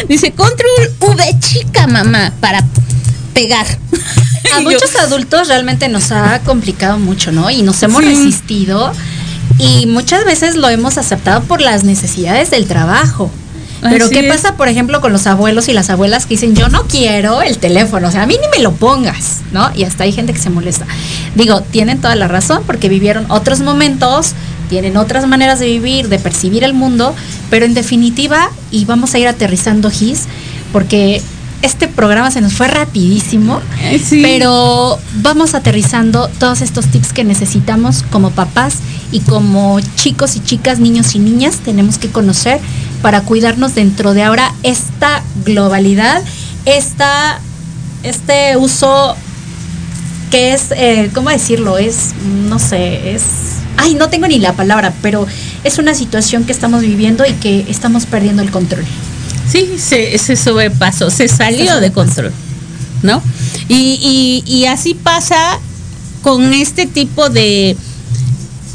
[0.09, 2.65] Dice, control V chica, mamá, para
[3.33, 3.65] pegar.
[4.55, 7.49] A muchos adultos realmente nos ha complicado mucho, ¿no?
[7.49, 8.91] Y nos hemos resistido
[9.57, 13.29] y muchas veces lo hemos aceptado por las necesidades del trabajo.
[13.81, 16.83] Pero ¿qué pasa, por ejemplo, con los abuelos y las abuelas que dicen, yo no
[16.83, 19.71] quiero el teléfono, o sea, a mí ni me lo pongas, ¿no?
[19.73, 20.85] Y hasta hay gente que se molesta.
[21.35, 24.33] Digo, tienen toda la razón porque vivieron otros momentos,
[24.69, 27.15] tienen otras maneras de vivir, de percibir el mundo,
[27.49, 30.25] pero en definitiva, y vamos a ir aterrizando GIS,
[30.73, 31.21] porque
[31.61, 33.61] este programa se nos fue rapidísimo,
[34.21, 38.75] pero vamos aterrizando todos estos tips que necesitamos como papás
[39.11, 42.59] y como chicos y chicas, niños y niñas, tenemos que conocer
[43.01, 46.23] para cuidarnos dentro de ahora esta globalidad,
[46.65, 47.39] esta,
[48.03, 49.15] este uso
[50.31, 51.77] que es, eh, ¿cómo decirlo?
[51.77, 52.13] Es,
[52.47, 53.23] no sé, es...
[53.77, 55.25] Ay, no tengo ni la palabra, pero
[55.63, 58.85] es una situación que estamos viviendo y que estamos perdiendo el control.
[59.51, 62.31] Sí, se, se sobrepasó, se salió de control,
[63.01, 63.21] ¿no?
[63.67, 65.59] Y, y, así pasa
[66.21, 67.75] con este tipo de,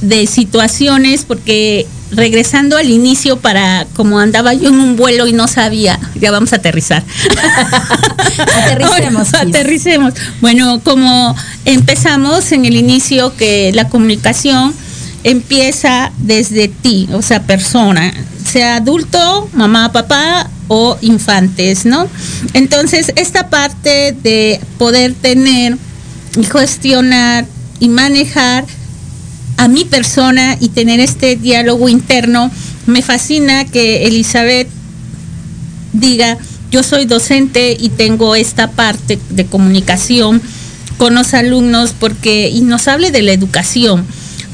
[0.01, 5.49] de situaciones, porque regresando al inicio para como andaba yo en un vuelo y no
[5.49, 7.03] sabía, ya vamos a aterrizar.
[8.57, 9.35] aterricemos.
[9.35, 10.15] aterricemos.
[10.41, 14.75] Bueno, como empezamos en el inicio que la comunicación
[15.23, 18.13] empieza desde ti, o sea, persona,
[18.45, 22.09] sea adulto, mamá, papá o infantes, ¿no?
[22.53, 25.77] Entonces, esta parte de poder tener
[26.37, 27.47] y gestionar
[27.81, 28.65] y manejar
[29.57, 32.51] a mi persona y tener este diálogo interno,
[32.87, 34.69] me fascina que Elizabeth
[35.93, 36.39] diga,
[36.71, 40.43] yo soy docente y tengo esta parte de comunicación
[40.97, 44.05] con los alumnos porque y nos hable de la educación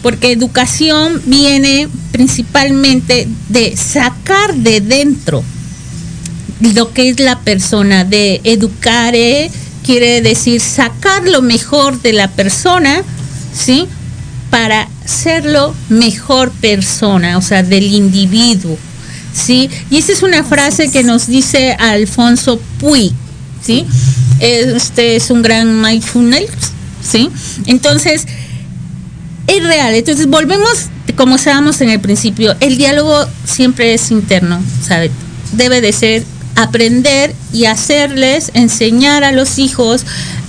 [0.03, 5.43] porque educación viene principalmente de sacar de dentro
[6.61, 9.51] lo que es la persona, de educar, ¿eh?
[9.85, 13.03] quiere decir sacar lo mejor de la persona,
[13.53, 13.87] ¿sí?
[14.51, 18.77] Para serlo mejor persona, o sea, del individuo.
[19.33, 19.71] ¿sí?
[19.91, 23.13] Y esa es una frase que nos dice Alfonso Puy,
[23.65, 23.87] ¿sí?
[24.39, 26.51] Este es un gran mindfulness,
[27.03, 27.31] ¿sí?
[27.67, 28.27] Entonces,
[29.47, 29.95] es real.
[29.95, 30.87] Entonces, volvemos,
[31.17, 35.11] como estábamos en el principio, el diálogo siempre es interno, ¿sabe?
[35.53, 36.25] Debe de ser
[36.57, 40.05] aprender y hacerles, enseñar a los hijos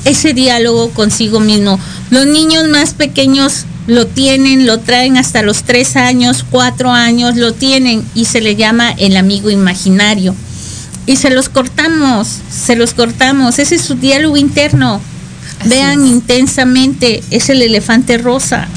[0.05, 1.79] ese diálogo consigo mismo.
[2.09, 7.53] Los niños más pequeños lo tienen, lo traen hasta los tres años, cuatro años, lo
[7.53, 10.35] tienen y se le llama el amigo imaginario.
[11.05, 15.01] Y se los cortamos, se los cortamos, ese es su diálogo interno.
[15.65, 18.67] Vean intensamente, es el elefante rosa.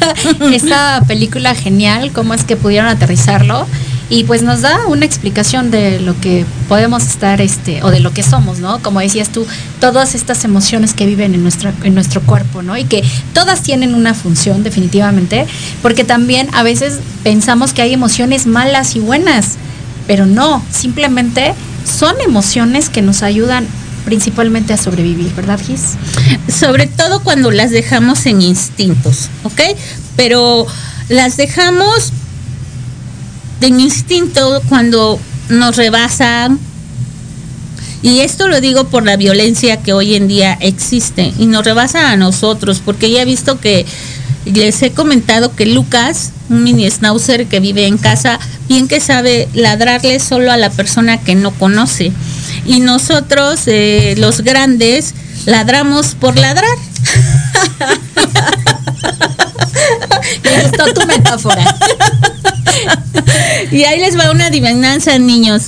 [0.52, 3.66] Esta película genial, cómo es que pudieron aterrizarlo
[4.10, 8.12] y pues nos da una explicación de lo que podemos estar este o de lo
[8.12, 8.80] que somos, ¿no?
[8.82, 9.46] Como decías tú,
[9.80, 12.76] todas estas emociones que viven en nuestro en nuestro cuerpo, ¿no?
[12.76, 13.02] Y que
[13.32, 15.46] todas tienen una función definitivamente,
[15.82, 19.56] porque también a veces pensamos que hay emociones malas y buenas,
[20.06, 23.66] pero no, simplemente son emociones que nos ayudan
[24.04, 25.94] principalmente a sobrevivir, ¿verdad, Gis?
[26.48, 29.60] Sobre todo cuando las dejamos en instintos, ¿ok?
[30.16, 30.66] Pero
[31.08, 32.12] las dejamos
[33.60, 36.58] en instinto cuando nos rebasan.
[38.02, 42.10] Y esto lo digo por la violencia que hoy en día existe y nos rebasa
[42.10, 43.86] a nosotros, porque ya he visto que
[44.44, 48.38] les he comentado que Lucas, un mini schnauzer que vive en casa,
[48.68, 52.12] bien que sabe ladrarle solo a la persona que no conoce.
[52.66, 55.14] Y nosotros, eh, los grandes,
[55.46, 56.76] ladramos por ladrar.
[60.42, 61.64] Me gustó tu metáfora.
[63.70, 65.64] y ahí les va una adivinanza, niños.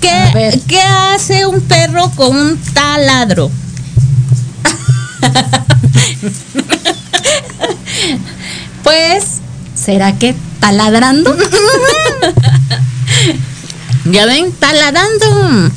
[0.00, 3.50] ¿Qué, ¿Qué hace un perro con un taladro?
[8.82, 9.24] pues,
[9.74, 11.36] ¿será que taladrando?
[14.10, 15.70] ya ven, taladrando.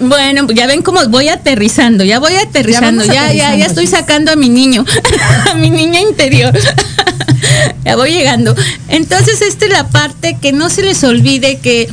[0.00, 4.36] Bueno, ya ven cómo voy aterrizando, ya voy aterrizando, ya, ya, ya, estoy sacando a
[4.36, 4.84] mi niño,
[5.50, 6.52] a mi niña interior.
[7.84, 8.54] ya voy llegando.
[8.88, 11.88] Entonces, esta es la parte que no se les olvide que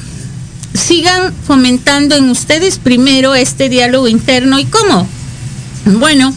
[0.74, 5.08] sigan fomentando en ustedes primero este diálogo interno y cómo.
[5.86, 6.34] Bueno,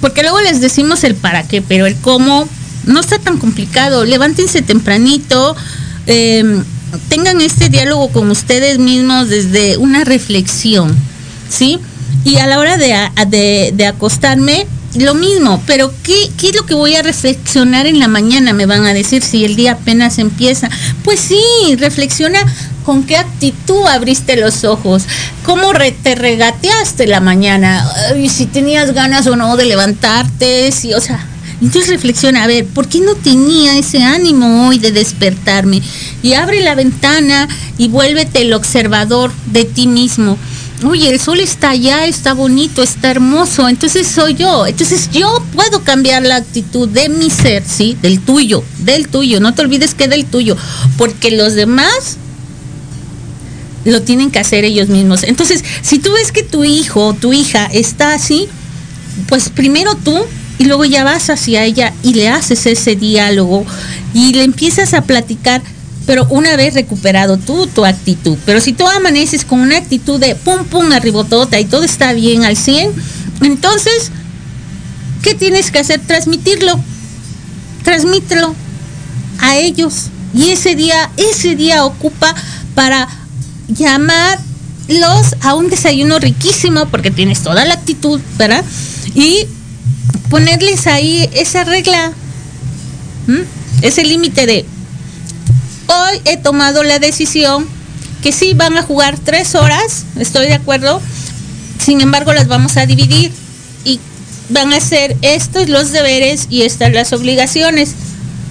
[0.00, 2.48] porque luego les decimos el para qué, pero el cómo
[2.86, 4.04] no está tan complicado.
[4.04, 5.56] Levántense tempranito.
[6.06, 6.62] Eh,
[7.08, 10.94] tengan este diálogo con ustedes mismos desde una reflexión,
[11.48, 11.78] ¿sí?
[12.24, 16.74] Y a la hora de, de, acostarme, lo mismo, pero ¿qué, ¿qué, es lo que
[16.74, 18.52] voy a reflexionar en la mañana?
[18.52, 20.70] Me van a decir si el día apenas empieza.
[21.02, 21.42] Pues sí,
[21.76, 22.40] reflexiona
[22.84, 25.04] con qué actitud abriste los ojos,
[25.44, 25.72] cómo
[26.02, 31.26] te regateaste la mañana, y si tenías ganas o no de levantarte, si, o sea,
[31.60, 35.80] entonces reflexiona, a ver, ¿por qué no tenía ese ánimo hoy de despertarme?
[36.22, 40.36] Y abre la ventana y vuélvete el observador de ti mismo.
[40.84, 44.66] Oye, el sol está allá, está bonito, está hermoso, entonces soy yo.
[44.66, 47.96] Entonces yo puedo cambiar la actitud de mi ser, ¿sí?
[48.02, 49.40] Del tuyo, del tuyo.
[49.40, 50.56] No te olvides que del tuyo,
[50.98, 52.18] porque los demás
[53.84, 55.22] lo tienen que hacer ellos mismos.
[55.22, 58.48] Entonces, si tú ves que tu hijo o tu hija está así,
[59.28, 60.24] pues primero tú
[60.58, 63.64] y luego ya vas hacia ella y le haces ese diálogo
[64.12, 65.62] y le empiezas a platicar,
[66.06, 68.36] pero una vez recuperado tú tu actitud.
[68.44, 72.44] Pero si tú amaneces con una actitud de pum pum arribotota y todo está bien
[72.44, 72.92] al 100,
[73.42, 74.10] entonces,
[75.22, 76.00] ¿qué tienes que hacer?
[76.00, 76.78] Transmitirlo.
[77.82, 78.54] Transmítelo
[79.40, 80.06] a ellos.
[80.34, 82.34] Y ese día, ese día ocupa
[82.74, 83.08] para
[83.68, 88.64] llamarlos a un desayuno riquísimo, porque tienes toda la actitud, ¿verdad?
[89.14, 89.46] Y
[90.28, 92.12] ponerles ahí esa regla,
[93.82, 94.66] ese límite de,
[95.86, 97.66] hoy he tomado la decisión
[98.22, 101.00] que sí van a jugar tres horas, estoy de acuerdo,
[101.78, 103.32] sin embargo las vamos a dividir
[103.84, 104.00] y
[104.48, 107.94] van a hacer estos los deberes y estas las obligaciones.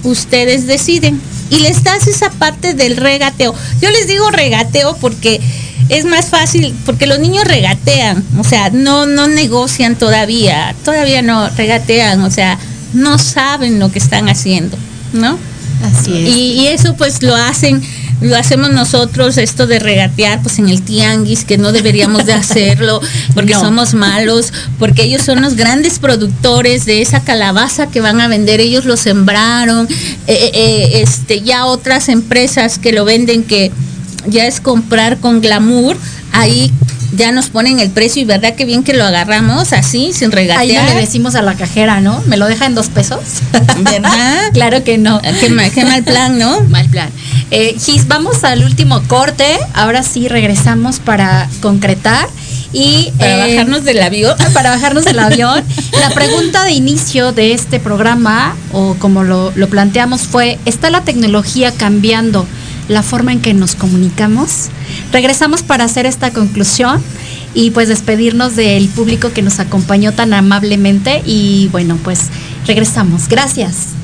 [0.04, 1.20] Ustedes deciden.
[1.50, 3.54] Y les das esa parte del regateo.
[3.80, 5.40] Yo les digo regateo porque
[5.88, 11.48] es más fácil porque los niños regatean, o sea, no, no negocian todavía, todavía no
[11.50, 12.58] regatean, o sea,
[12.92, 14.78] no saben lo que están haciendo,
[15.12, 15.38] ¿no?
[15.82, 16.36] Así es.
[16.36, 17.82] Y, eso pues lo hacen,
[18.20, 23.00] lo hacemos nosotros, esto de regatear pues en el tianguis, que no deberíamos de hacerlo
[23.34, 28.28] porque somos malos, porque ellos son los grandes productores de esa calabaza que van a
[28.28, 29.96] vender, ellos lo sembraron, eh,
[30.26, 33.70] eh, eh, este, ya otras empresas que lo venden que
[34.26, 35.96] ya es comprar con glamour,
[36.32, 36.72] ahí
[37.16, 40.60] ya nos ponen el precio y verdad que bien que lo agarramos así, sin regatear.
[40.60, 42.22] Ahí no le decimos a la cajera, ¿no?
[42.26, 43.20] ¿Me lo deja en dos pesos?
[43.78, 44.50] ¿Verdad?
[44.52, 45.20] claro que no.
[45.40, 46.60] Qué mal, qué mal plan, ¿no?
[46.68, 47.08] Mal plan.
[47.50, 49.58] Eh, Gis, vamos al último corte.
[49.74, 52.28] Ahora sí regresamos para concretar.
[52.72, 54.36] Y, para eh, bajarnos del avión.
[54.52, 55.62] Para bajarnos del avión.
[55.92, 61.02] La pregunta de inicio de este programa, o como lo, lo planteamos, fue, ¿está la
[61.02, 62.44] tecnología cambiando
[62.88, 64.68] la forma en que nos comunicamos?
[65.12, 67.02] Regresamos para hacer esta conclusión
[67.54, 72.28] y pues despedirnos del público que nos acompañó tan amablemente y bueno, pues
[72.66, 73.28] regresamos.
[73.28, 74.03] Gracias.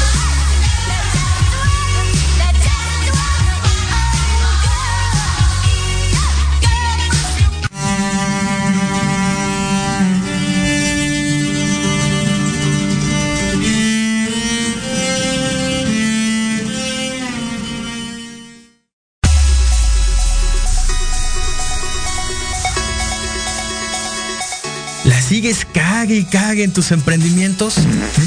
[26.11, 27.75] Cague y cague en tus emprendimientos?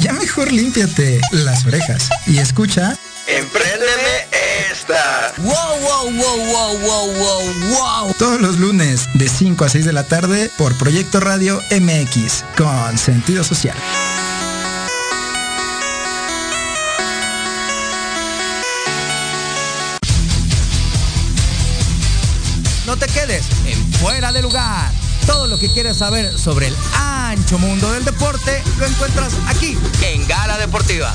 [0.00, 2.96] Ya mejor límpiate las orejas y escucha.
[3.26, 4.26] ¡Empréndeme
[4.70, 5.32] esta!
[5.38, 8.14] ¡Wow, wow, wow, wow, wow, wow, wow!
[8.18, 12.96] Todos los lunes de 5 a 6 de la tarde por Proyecto Radio MX con
[12.96, 13.76] sentido social.
[22.86, 24.93] No te quedes en fuera de lugar.
[25.26, 30.26] Todo lo que quieres saber sobre el ancho mundo del deporte lo encuentras aquí En
[30.26, 31.12] Gala Deportiva.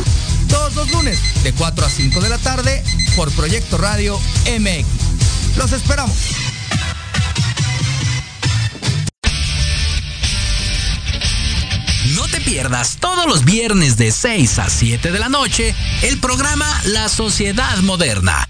[0.49, 2.83] todos los lunes de 4 a 5 de la tarde
[3.15, 4.19] por Proyecto Radio
[4.59, 5.57] MX.
[5.57, 6.15] Los esperamos.
[12.15, 16.65] No te pierdas todos los viernes de 6 a 7 de la noche el programa
[16.85, 18.49] La Sociedad Moderna,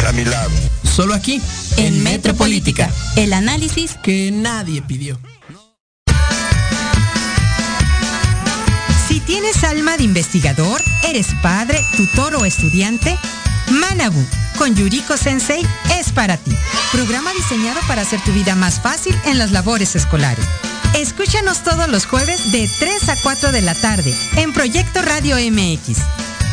[0.07, 0.51] a mi lado.
[0.83, 1.41] Solo aquí,
[1.77, 5.19] En Metropolítica, el análisis que nadie pidió.
[9.07, 13.17] Si tienes alma de investigador, eres padre, tutor o estudiante,
[13.69, 14.25] Manabu
[14.57, 15.65] con Yuriko Sensei
[15.97, 16.51] es para ti.
[16.91, 20.45] Programa diseñado para hacer tu vida más fácil en las labores escolares.
[20.93, 25.97] Escúchanos todos los jueves de 3 a 4 de la tarde en Proyecto Radio MX.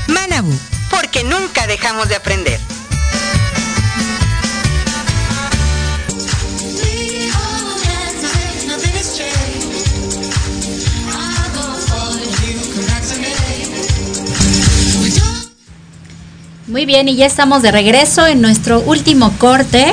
[0.08, 0.58] Manabu,
[0.90, 2.60] porque nunca dejamos de aprender.
[16.68, 19.86] Muy bien, y ya estamos de regreso en nuestro último corte,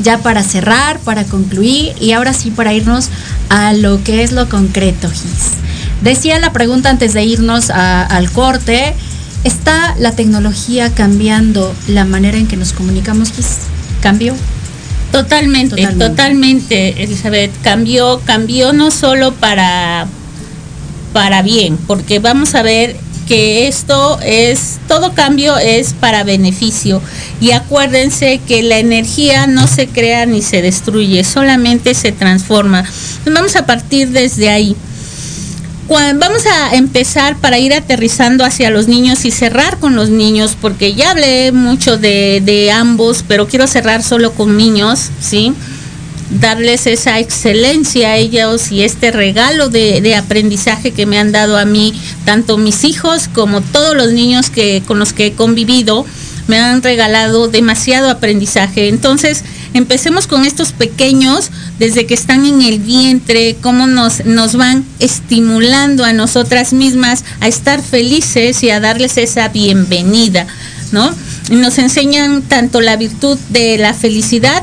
[0.00, 3.08] ya para cerrar, para concluir y ahora sí para irnos
[3.50, 5.52] a lo que es lo concreto, Gis.
[6.02, 8.94] Decía la pregunta antes de irnos a- al corte,
[9.44, 13.58] ¿está la tecnología cambiando la manera en que nos comunicamos, Gis?
[14.00, 14.34] ¿Cambió?
[15.12, 16.08] Totalmente, Totalmente.
[16.08, 17.52] totalmente, Elizabeth.
[17.62, 20.06] Cambió, cambió no solo para,
[21.12, 22.96] para bien, porque vamos a ver
[23.26, 27.00] que esto es, todo cambio es para beneficio.
[27.40, 32.84] Y acuérdense que la energía no se crea ni se destruye, solamente se transforma.
[33.26, 34.76] Vamos a partir desde ahí.
[35.88, 40.94] Vamos a empezar para ir aterrizando hacia los niños y cerrar con los niños, porque
[40.94, 45.52] ya hablé mucho de ambos, pero quiero cerrar solo con niños, ¿sí?
[46.30, 51.64] Darles esa excelencia a ellos y este regalo de, aprendizaje que me han dado a
[51.64, 51.92] mí,
[52.24, 56.06] tanto mis hijos como todos los niños que, con los que he convivido,
[56.46, 58.88] me han regalado demasiado aprendizaje.
[58.88, 59.44] Entonces,
[59.74, 66.04] empecemos con estos pequeños, desde que están en el vientre, cómo nos, nos van estimulando
[66.04, 70.46] a nosotras mismas a estar felices y a darles esa bienvenida,
[70.92, 71.14] ¿no?
[71.50, 74.62] Nos enseñan tanto la virtud de la felicidad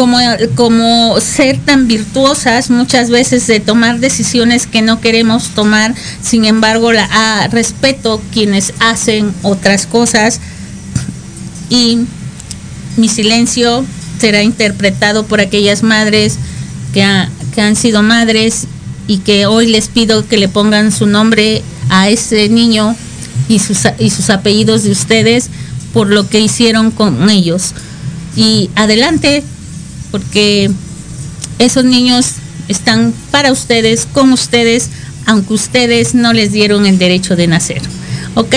[0.00, 0.16] como,
[0.54, 6.90] como ser tan virtuosas muchas veces de tomar decisiones que no queremos tomar, sin embargo,
[6.90, 10.40] la, ah, respeto quienes hacen otras cosas
[11.68, 11.98] y
[12.96, 13.84] mi silencio
[14.18, 16.36] será interpretado por aquellas madres
[16.94, 17.06] que,
[17.54, 18.68] que han sido madres
[19.06, 22.96] y que hoy les pido que le pongan su nombre a ese niño
[23.50, 25.50] y sus, a- y sus apellidos de ustedes
[25.92, 27.74] por lo que hicieron con ellos.
[28.34, 29.44] Y adelante,
[30.10, 30.70] porque
[31.58, 32.26] esos niños
[32.68, 34.88] están para ustedes, con ustedes,
[35.26, 37.82] aunque ustedes no les dieron el derecho de nacer.
[38.34, 38.54] ¿Ok?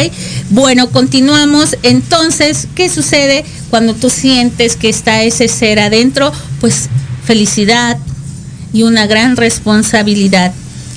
[0.52, 1.78] Bueno, continuamos.
[1.84, 6.32] Entonces, ¿qué sucede cuando tú sientes que está ese ser adentro?
[6.62, 6.90] Pues
[7.26, 7.98] felicidad
[8.72, 10.54] y una gran responsabilidad.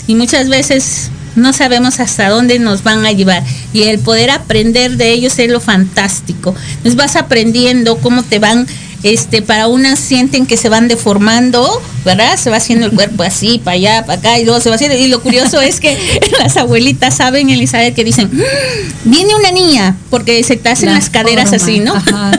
[0.07, 3.43] Y muchas veces no sabemos hasta dónde nos van a llevar.
[3.73, 6.55] Y el poder aprender de ellos es lo fantástico.
[6.83, 8.67] Les vas aprendiendo cómo te van,
[9.13, 12.37] este, para unas sienten que se van deformando, ¿verdad?
[12.37, 14.97] Se va haciendo el cuerpo así, para allá, para acá, y luego se va haciendo.
[14.97, 15.97] Y lo curioso es que
[16.39, 20.97] las abuelitas saben, Elizabeth, que dicen, "Mm, viene una niña, porque se te hacen La
[20.97, 21.95] las caderas forma, así, ¿no?
[22.13, 22.33] ah,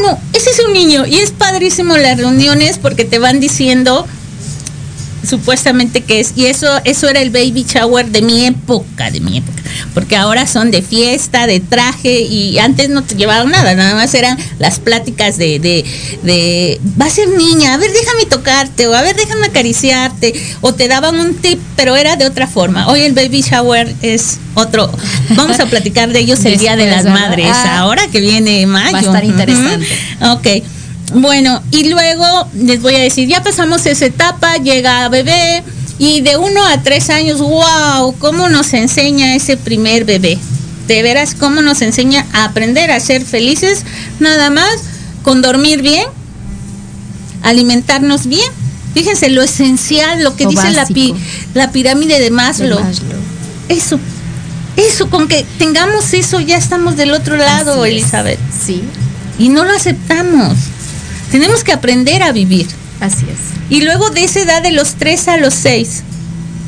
[0.00, 1.06] no, ese es un niño.
[1.06, 4.06] Y es padrísimo las reuniones porque te van diciendo
[5.28, 9.38] supuestamente que es y eso eso era el baby shower de mi época de mi
[9.38, 9.62] época
[9.94, 14.14] porque ahora son de fiesta de traje y antes no te llevaban nada nada más
[14.14, 15.84] eran las pláticas de de,
[16.22, 20.74] de va a ser niña a ver déjame tocarte o a ver déjame acariciarte o
[20.74, 22.86] te daban un tip pero era de otra forma.
[22.88, 24.88] Hoy el baby shower es otro.
[25.30, 28.92] Vamos a platicar de ellos el día de las madres Ah, ahora que viene mayo.
[28.92, 29.86] va a estar interesante.
[30.30, 30.62] Ok.
[31.14, 35.62] Bueno, y luego les voy a decir, ya pasamos esa etapa, llega bebé
[35.98, 40.38] y de uno a tres años, wow, cómo nos enseña ese primer bebé.
[40.88, 43.84] De veras, cómo nos enseña a aprender a ser felices,
[44.20, 44.72] nada más
[45.22, 46.06] con dormir bien,
[47.42, 48.50] alimentarnos bien.
[48.94, 51.14] Fíjense lo esencial, lo que Lo dice la, pi-
[51.54, 52.78] la pirámide de Maslow.
[52.78, 53.18] De Maslow.
[53.68, 53.98] Eso,
[54.76, 57.96] eso, con que tengamos eso, ya estamos del otro lado, Así es.
[58.02, 58.38] Elizabeth.
[58.66, 58.82] Sí,
[59.38, 60.54] Y no lo aceptamos.
[61.32, 62.68] Tenemos que aprender a vivir.
[63.00, 63.38] así es.
[63.70, 66.02] Y luego de esa edad de los 3 a los 6,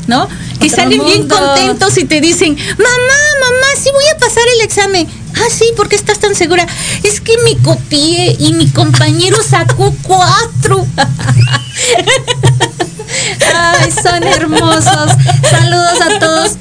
[0.07, 0.27] ¿no?
[0.59, 4.65] Que Otro salen bien contentos y te dicen, mamá, mamá, sí voy a pasar el
[4.65, 5.07] examen.
[5.37, 6.67] Ah, sí, ¿por qué estás tan segura?
[7.03, 10.87] Es que me copié y mi compañero sacó cuatro.
[13.55, 15.13] Ay, son hermosos.
[15.51, 16.57] Saludos a todos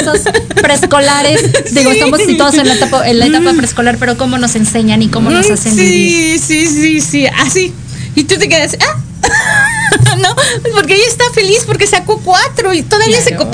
[0.00, 0.20] esos
[0.60, 1.42] preescolares.
[1.72, 1.98] Digo, Sí.
[1.98, 5.30] estamos situados en la etapa, en la etapa preescolar, pero cómo nos enseñan y cómo
[5.30, 6.38] nos hacen vivir.
[6.40, 7.74] sí, sí, sí, sí, así.
[8.14, 8.96] Y tú te quedas, ah,
[10.18, 10.34] no,
[10.74, 13.50] porque ella está feliz porque sacó cuatro y todavía se Claro.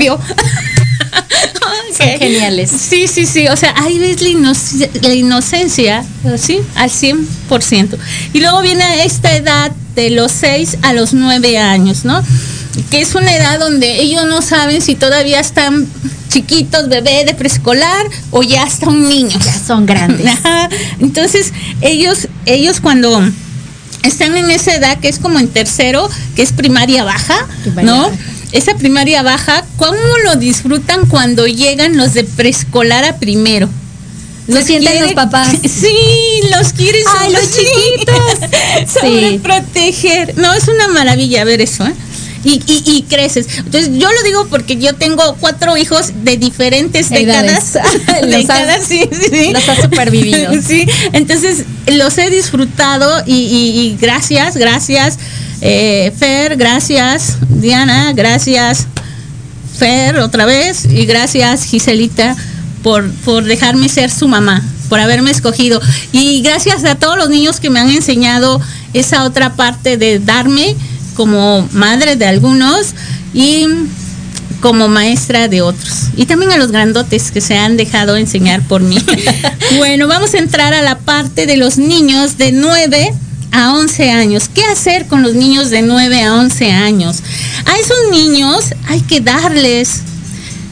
[1.96, 2.70] Son geniales.
[2.70, 3.48] Sí, sí, sí.
[3.48, 6.04] O sea, ahí ves la, inoc- la inocencia,
[6.36, 6.60] ¿sí?
[6.74, 7.96] Al 100%.
[8.32, 12.22] Y luego viene esta edad de los 6 a los 9 años, ¿no?
[12.90, 15.86] Que es una edad donde ellos no saben si todavía están
[16.28, 19.36] chiquitos, bebé de preescolar o ya está un niño.
[19.44, 20.30] Ya son grandes.
[21.00, 23.20] Entonces, ellos, ellos cuando
[24.04, 27.34] están en esa edad que es como en tercero, que es primaria baja,
[27.64, 28.02] Primaria ¿no?
[28.02, 28.16] baja.
[28.52, 33.68] Esa primaria baja, ¿cómo lo disfrutan cuando llegan los de preescolar a primero?
[34.46, 35.48] Lo sienten los papás.
[35.62, 35.94] Sí,
[36.50, 39.00] los quieren Ay, los chiquitos.
[39.00, 39.40] Sí.
[39.42, 40.36] proteger.
[40.38, 41.92] No, es una maravilla ver eso, ¿eh?
[42.44, 43.46] Y, y, y creces.
[43.58, 47.72] Entonces, yo lo digo porque yo tengo cuatro hijos de diferentes Edades.
[47.72, 48.22] décadas.
[48.22, 50.52] Los décadas, has- sí, sí, los has supervivido.
[50.66, 55.18] Sí, entonces los he disfrutado y gracias, gracias,
[55.60, 58.86] eh, Fer, gracias, Diana, gracias,
[59.76, 62.36] Fer, otra vez, y gracias, Giselita,
[62.82, 65.80] por, por dejarme ser su mamá, por haberme escogido.
[66.12, 68.60] Y gracias a todos los niños que me han enseñado
[68.94, 70.76] esa otra parte de darme
[71.18, 72.94] como madre de algunos
[73.34, 73.66] y
[74.60, 76.10] como maestra de otros.
[76.16, 78.98] Y también a los grandotes que se han dejado enseñar por mí.
[79.78, 83.12] bueno, vamos a entrar a la parte de los niños de 9
[83.50, 84.48] a 11 años.
[84.48, 87.16] ¿Qué hacer con los niños de 9 a 11 años?
[87.64, 90.02] A esos niños hay que darles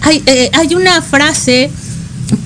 [0.02, 1.72] hay, eh, hay una frase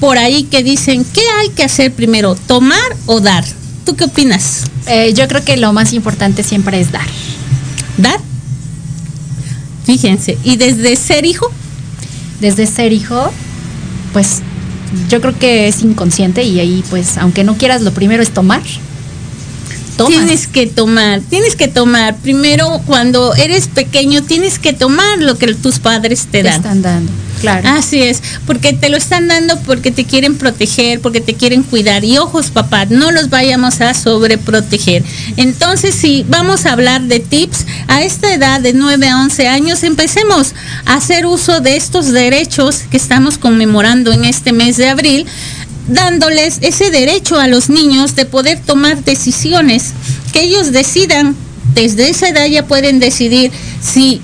[0.00, 3.44] por ahí que dicen, ¿qué hay que hacer primero, tomar o dar?
[3.84, 4.62] ¿Tú qué opinas?
[4.86, 7.06] Eh, yo creo que lo más importante siempre es dar.
[7.96, 8.18] ¿Dar?
[9.84, 11.50] Fíjense, ¿y desde ser hijo?
[12.40, 13.32] Desde ser hijo,
[14.12, 14.40] pues
[15.08, 18.62] yo creo que es inconsciente y ahí pues aunque no quieras lo primero es tomar.
[19.96, 20.12] Tomas.
[20.14, 22.16] Tienes que tomar, tienes que tomar.
[22.16, 26.54] Primero, cuando eres pequeño, tienes que tomar lo que tus padres te te dan.
[26.54, 27.12] están dando.
[27.40, 27.68] Claro.
[27.70, 32.04] Así es, porque te lo están dando porque te quieren proteger, porque te quieren cuidar.
[32.04, 35.02] Y ojos, papá, no los vayamos a sobreproteger.
[35.36, 39.82] Entonces, si vamos a hablar de tips, a esta edad de 9 a 11 años,
[39.82, 45.26] empecemos a hacer uso de estos derechos que estamos conmemorando en este mes de abril
[45.88, 49.92] dándoles ese derecho a los niños de poder tomar decisiones,
[50.32, 51.34] que ellos decidan,
[51.74, 54.20] desde esa edad ya pueden decidir si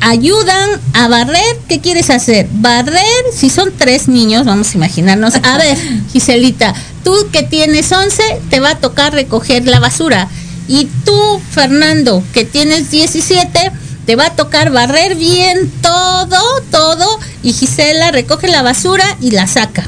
[0.00, 2.48] ayudan a barrer, ¿qué quieres hacer?
[2.52, 3.02] Barrer,
[3.34, 5.76] si son tres niños, vamos a imaginarnos, a ver,
[6.12, 6.74] Giselita,
[7.04, 10.28] tú que tienes 11, te va a tocar recoger la basura.
[10.68, 13.72] Y tú, Fernando, que tienes 17,
[14.06, 16.38] te va a tocar barrer bien todo,
[16.70, 19.84] todo, y Gisela recoge la basura y la saca.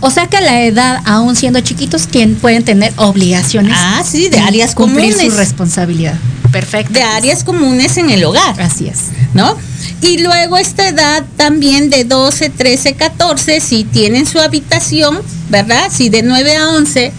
[0.00, 3.74] O sea que a la edad, aún siendo chiquitos, tien- pueden tener obligaciones.
[3.76, 5.32] Ah, sí, de áreas cumplir comunes.
[5.32, 6.14] su responsabilidad.
[6.52, 6.92] Perfecto.
[6.92, 8.60] De áreas comunes en el hogar.
[8.60, 9.06] Así es.
[9.34, 9.56] ¿no?
[10.00, 15.90] Y luego esta edad también de 12, 13, 14, si tienen su habitación, ¿verdad?
[15.90, 17.12] Si de 9 a 11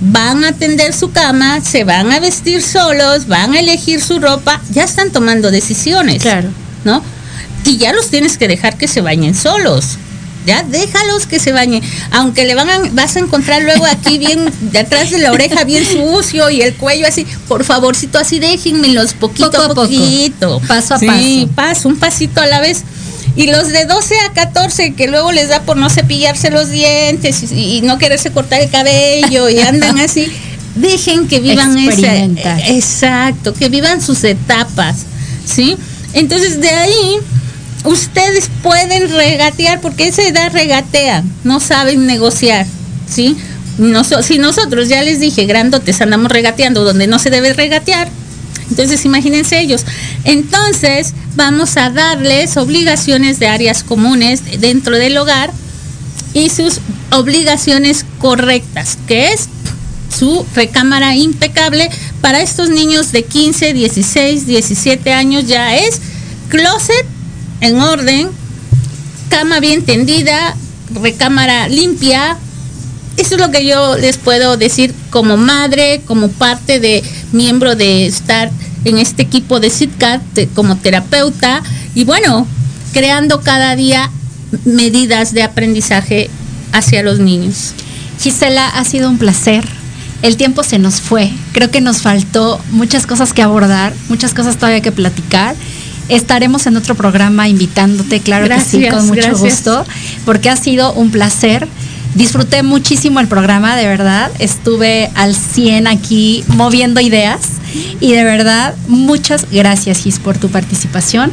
[0.00, 4.60] van a atender su cama, se van a vestir solos, van a elegir su ropa,
[4.70, 6.22] ya están tomando decisiones.
[6.22, 6.50] Claro.
[6.84, 7.02] ¿No?
[7.64, 9.98] Y ya los tienes que dejar que se bañen solos.
[10.48, 11.82] Ya déjalos que se bañen.
[12.10, 15.64] Aunque le van a, vas a encontrar luego aquí bien, de atrás de la oreja
[15.64, 17.26] bien sucio y el cuello así.
[17.46, 19.82] Por favorcito, así déjenmelos poquito Poco a poco.
[19.82, 20.60] poquito.
[20.66, 22.82] Paso a Sí, paso, un pasito a la vez.
[23.36, 27.52] Y los de 12 a 14, que luego les da por no cepillarse los dientes
[27.52, 30.32] y, y no quererse cortar el cabello y andan así,
[30.74, 32.16] dejen que vivan esa.
[32.68, 35.04] Exacto, que vivan sus etapas,
[35.44, 35.76] ¿sí?
[36.14, 37.18] Entonces de ahí
[37.88, 42.66] ustedes pueden regatear, porque esa edad regatean, no saben negociar,
[43.08, 43.36] ¿sí?
[44.22, 48.08] Si nosotros, ya les dije, grandotes, andamos regateando donde no se debe regatear,
[48.68, 49.84] entonces imagínense ellos.
[50.24, 55.50] Entonces vamos a darles obligaciones de áreas comunes dentro del hogar
[56.34, 56.80] y sus
[57.10, 59.48] obligaciones correctas, que es
[60.14, 61.88] su recámara impecable.
[62.20, 66.00] Para estos niños de 15, 16, 17 años ya es
[66.48, 67.06] closet
[67.60, 68.28] en orden,
[69.28, 70.56] cama bien tendida,
[70.94, 72.36] recámara limpia.
[73.16, 77.02] Eso es lo que yo les puedo decir como madre, como parte de
[77.32, 78.50] miembro de estar
[78.84, 80.22] en este equipo de SITCAT,
[80.54, 81.62] como terapeuta,
[81.94, 82.46] y bueno,
[82.92, 84.10] creando cada día
[84.64, 86.30] medidas de aprendizaje
[86.72, 87.72] hacia los niños.
[88.20, 89.64] Gisela, ha sido un placer.
[90.22, 91.30] El tiempo se nos fue.
[91.52, 95.54] Creo que nos faltó muchas cosas que abordar, muchas cosas todavía que platicar.
[96.08, 99.40] Estaremos en otro programa invitándote, claro que sí, con mucho gracias.
[99.40, 99.84] gusto,
[100.24, 101.68] porque ha sido un placer.
[102.14, 104.30] Disfruté muchísimo el programa, de verdad.
[104.38, 107.40] Estuve al 100 aquí moviendo ideas
[108.00, 111.30] y de verdad muchas gracias Gis por tu participación.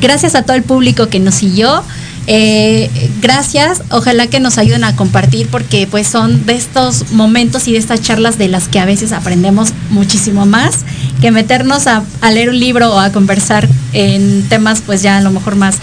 [0.00, 1.82] Gracias a todo el público que nos siguió.
[2.28, 7.72] Eh, gracias, ojalá que nos ayuden a compartir porque pues son de estos momentos y
[7.72, 10.80] de estas charlas de las que a veces aprendemos muchísimo más
[11.20, 15.20] que meternos a, a leer un libro o a conversar en temas pues ya a
[15.20, 15.76] lo mejor más,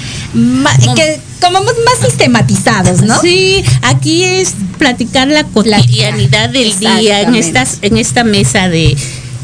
[0.96, 3.20] que como más sistematizados, ¿no?
[3.22, 7.40] Sí, aquí es platicar la cotidianidad del día en Exactamente.
[7.40, 8.96] estas, en esta mesa de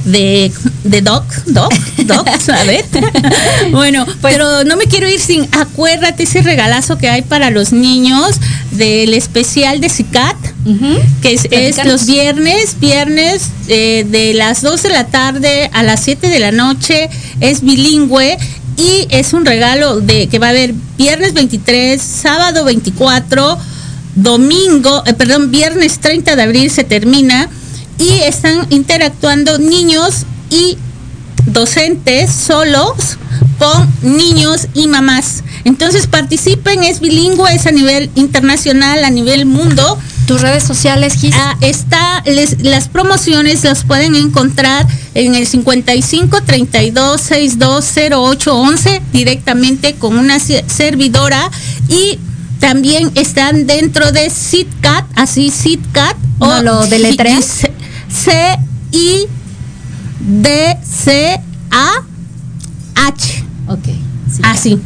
[0.05, 0.51] de,
[0.83, 1.73] de doc, doc,
[2.05, 2.85] doc, a ver.
[3.71, 7.73] bueno, Pues pero no me quiero ir sin, acuérdate ese regalazo que hay para los
[7.73, 8.37] niños
[8.71, 10.37] del especial de CICAT,
[11.21, 16.29] que es, los viernes, viernes eh, de las 2 de la tarde a las 7
[16.29, 17.09] de la noche,
[17.41, 18.37] es bilingüe
[18.77, 23.57] y es un regalo de que va a haber viernes 23, sábado 24,
[24.15, 27.49] domingo, eh, perdón, viernes 30 de abril se termina
[27.99, 30.77] y están interactuando niños y
[31.45, 32.93] docentes solos
[33.57, 35.43] con niños y mamás.
[35.65, 39.97] Entonces participen, es bilingüe, es a nivel internacional, a nivel mundo.
[40.27, 41.35] Tus redes sociales, Gis.
[41.37, 49.01] Ah, está, les- las promociones las pueden encontrar en el 55 32 62 08 11
[49.11, 51.49] directamente con una se- servidora
[51.89, 52.19] y
[52.59, 57.45] también están dentro de SITCAT, así SITCAT ¿No lo deletreas?
[57.45, 57.71] C
[58.09, 58.57] C
[58.91, 59.27] I
[60.19, 61.39] D C
[61.71, 62.03] A
[62.95, 63.45] H.
[63.67, 63.85] Ok.
[63.85, 64.41] sí.
[64.43, 64.81] Así.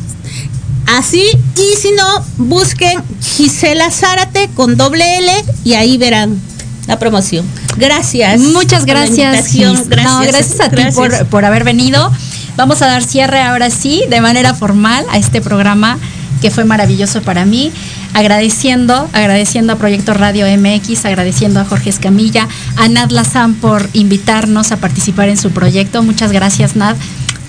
[0.85, 1.23] Así,
[1.55, 2.05] y si no,
[2.37, 5.31] busquen Gisela Zárate con doble L
[5.63, 6.39] y ahí verán
[6.87, 7.45] la promoción.
[7.77, 8.41] Gracias.
[8.41, 9.47] Muchas gracias.
[9.47, 9.63] Gis.
[9.63, 10.95] No, gracias a ti Gracias.
[10.95, 12.11] por, por haber venido.
[12.57, 15.97] Vamos a dar cierre ahora sí, de manera formal, a este programa
[16.41, 17.71] que fue maravilloso para mí.
[18.14, 22.47] Agradeciendo, agradeciendo a Proyecto Radio MX, agradeciendo a Jorge Escamilla,
[22.78, 26.03] a Nad Lazán por invitarnos a participar en su proyecto.
[26.03, 26.95] Muchas gracias, Nad.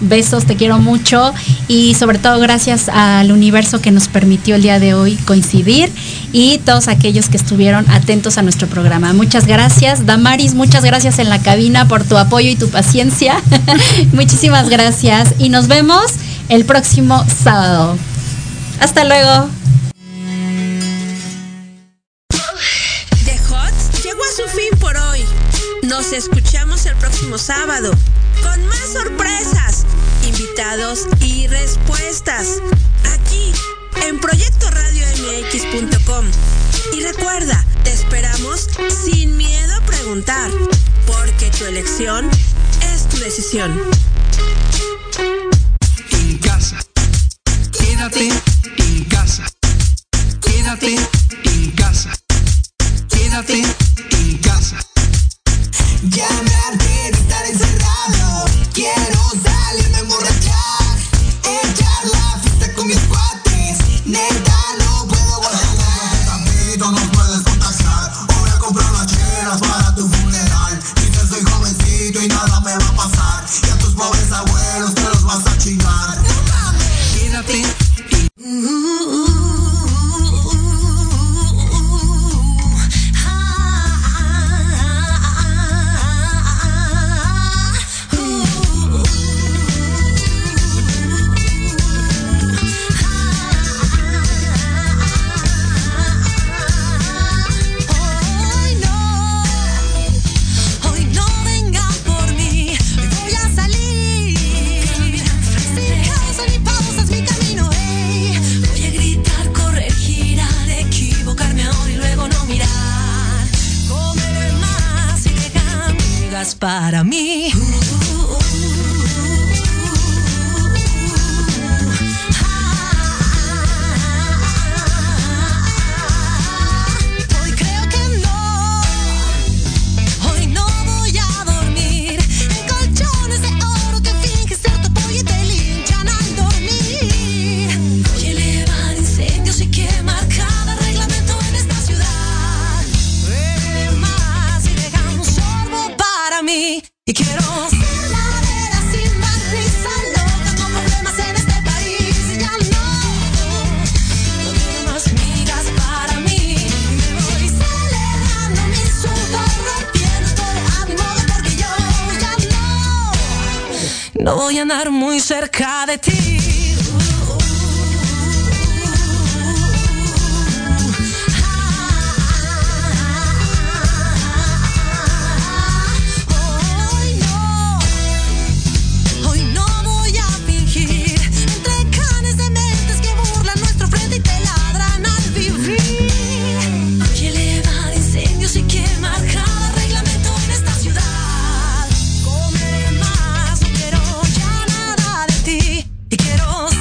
[0.00, 1.32] Besos, te quiero mucho
[1.68, 5.90] y sobre todo gracias al universo que nos permitió el día de hoy coincidir
[6.32, 9.12] y todos aquellos que estuvieron atentos a nuestro programa.
[9.12, 10.04] Muchas gracias.
[10.04, 13.40] Damaris, muchas gracias en la cabina por tu apoyo y tu paciencia.
[14.12, 16.04] Muchísimas gracias y nos vemos
[16.48, 17.96] el próximo sábado.
[18.80, 19.48] Hasta luego.
[27.38, 27.90] Sábado
[28.42, 29.84] con más sorpresas,
[30.26, 32.60] invitados y respuestas
[33.12, 33.52] aquí
[34.06, 36.26] en Proyecto Radio MX.com.
[36.92, 38.68] Y recuerda, te esperamos
[39.04, 40.50] sin miedo a preguntar,
[41.06, 42.28] porque tu elección
[42.94, 43.80] es tu decisión.
[46.12, 46.78] en casa.
[47.72, 48.28] Quédate
[48.78, 49.44] en casa.
[50.40, 50.96] Quédate
[51.44, 52.10] en casa.
[53.08, 53.62] Quédate
[54.10, 54.78] en casa.
[56.10, 56.28] Ya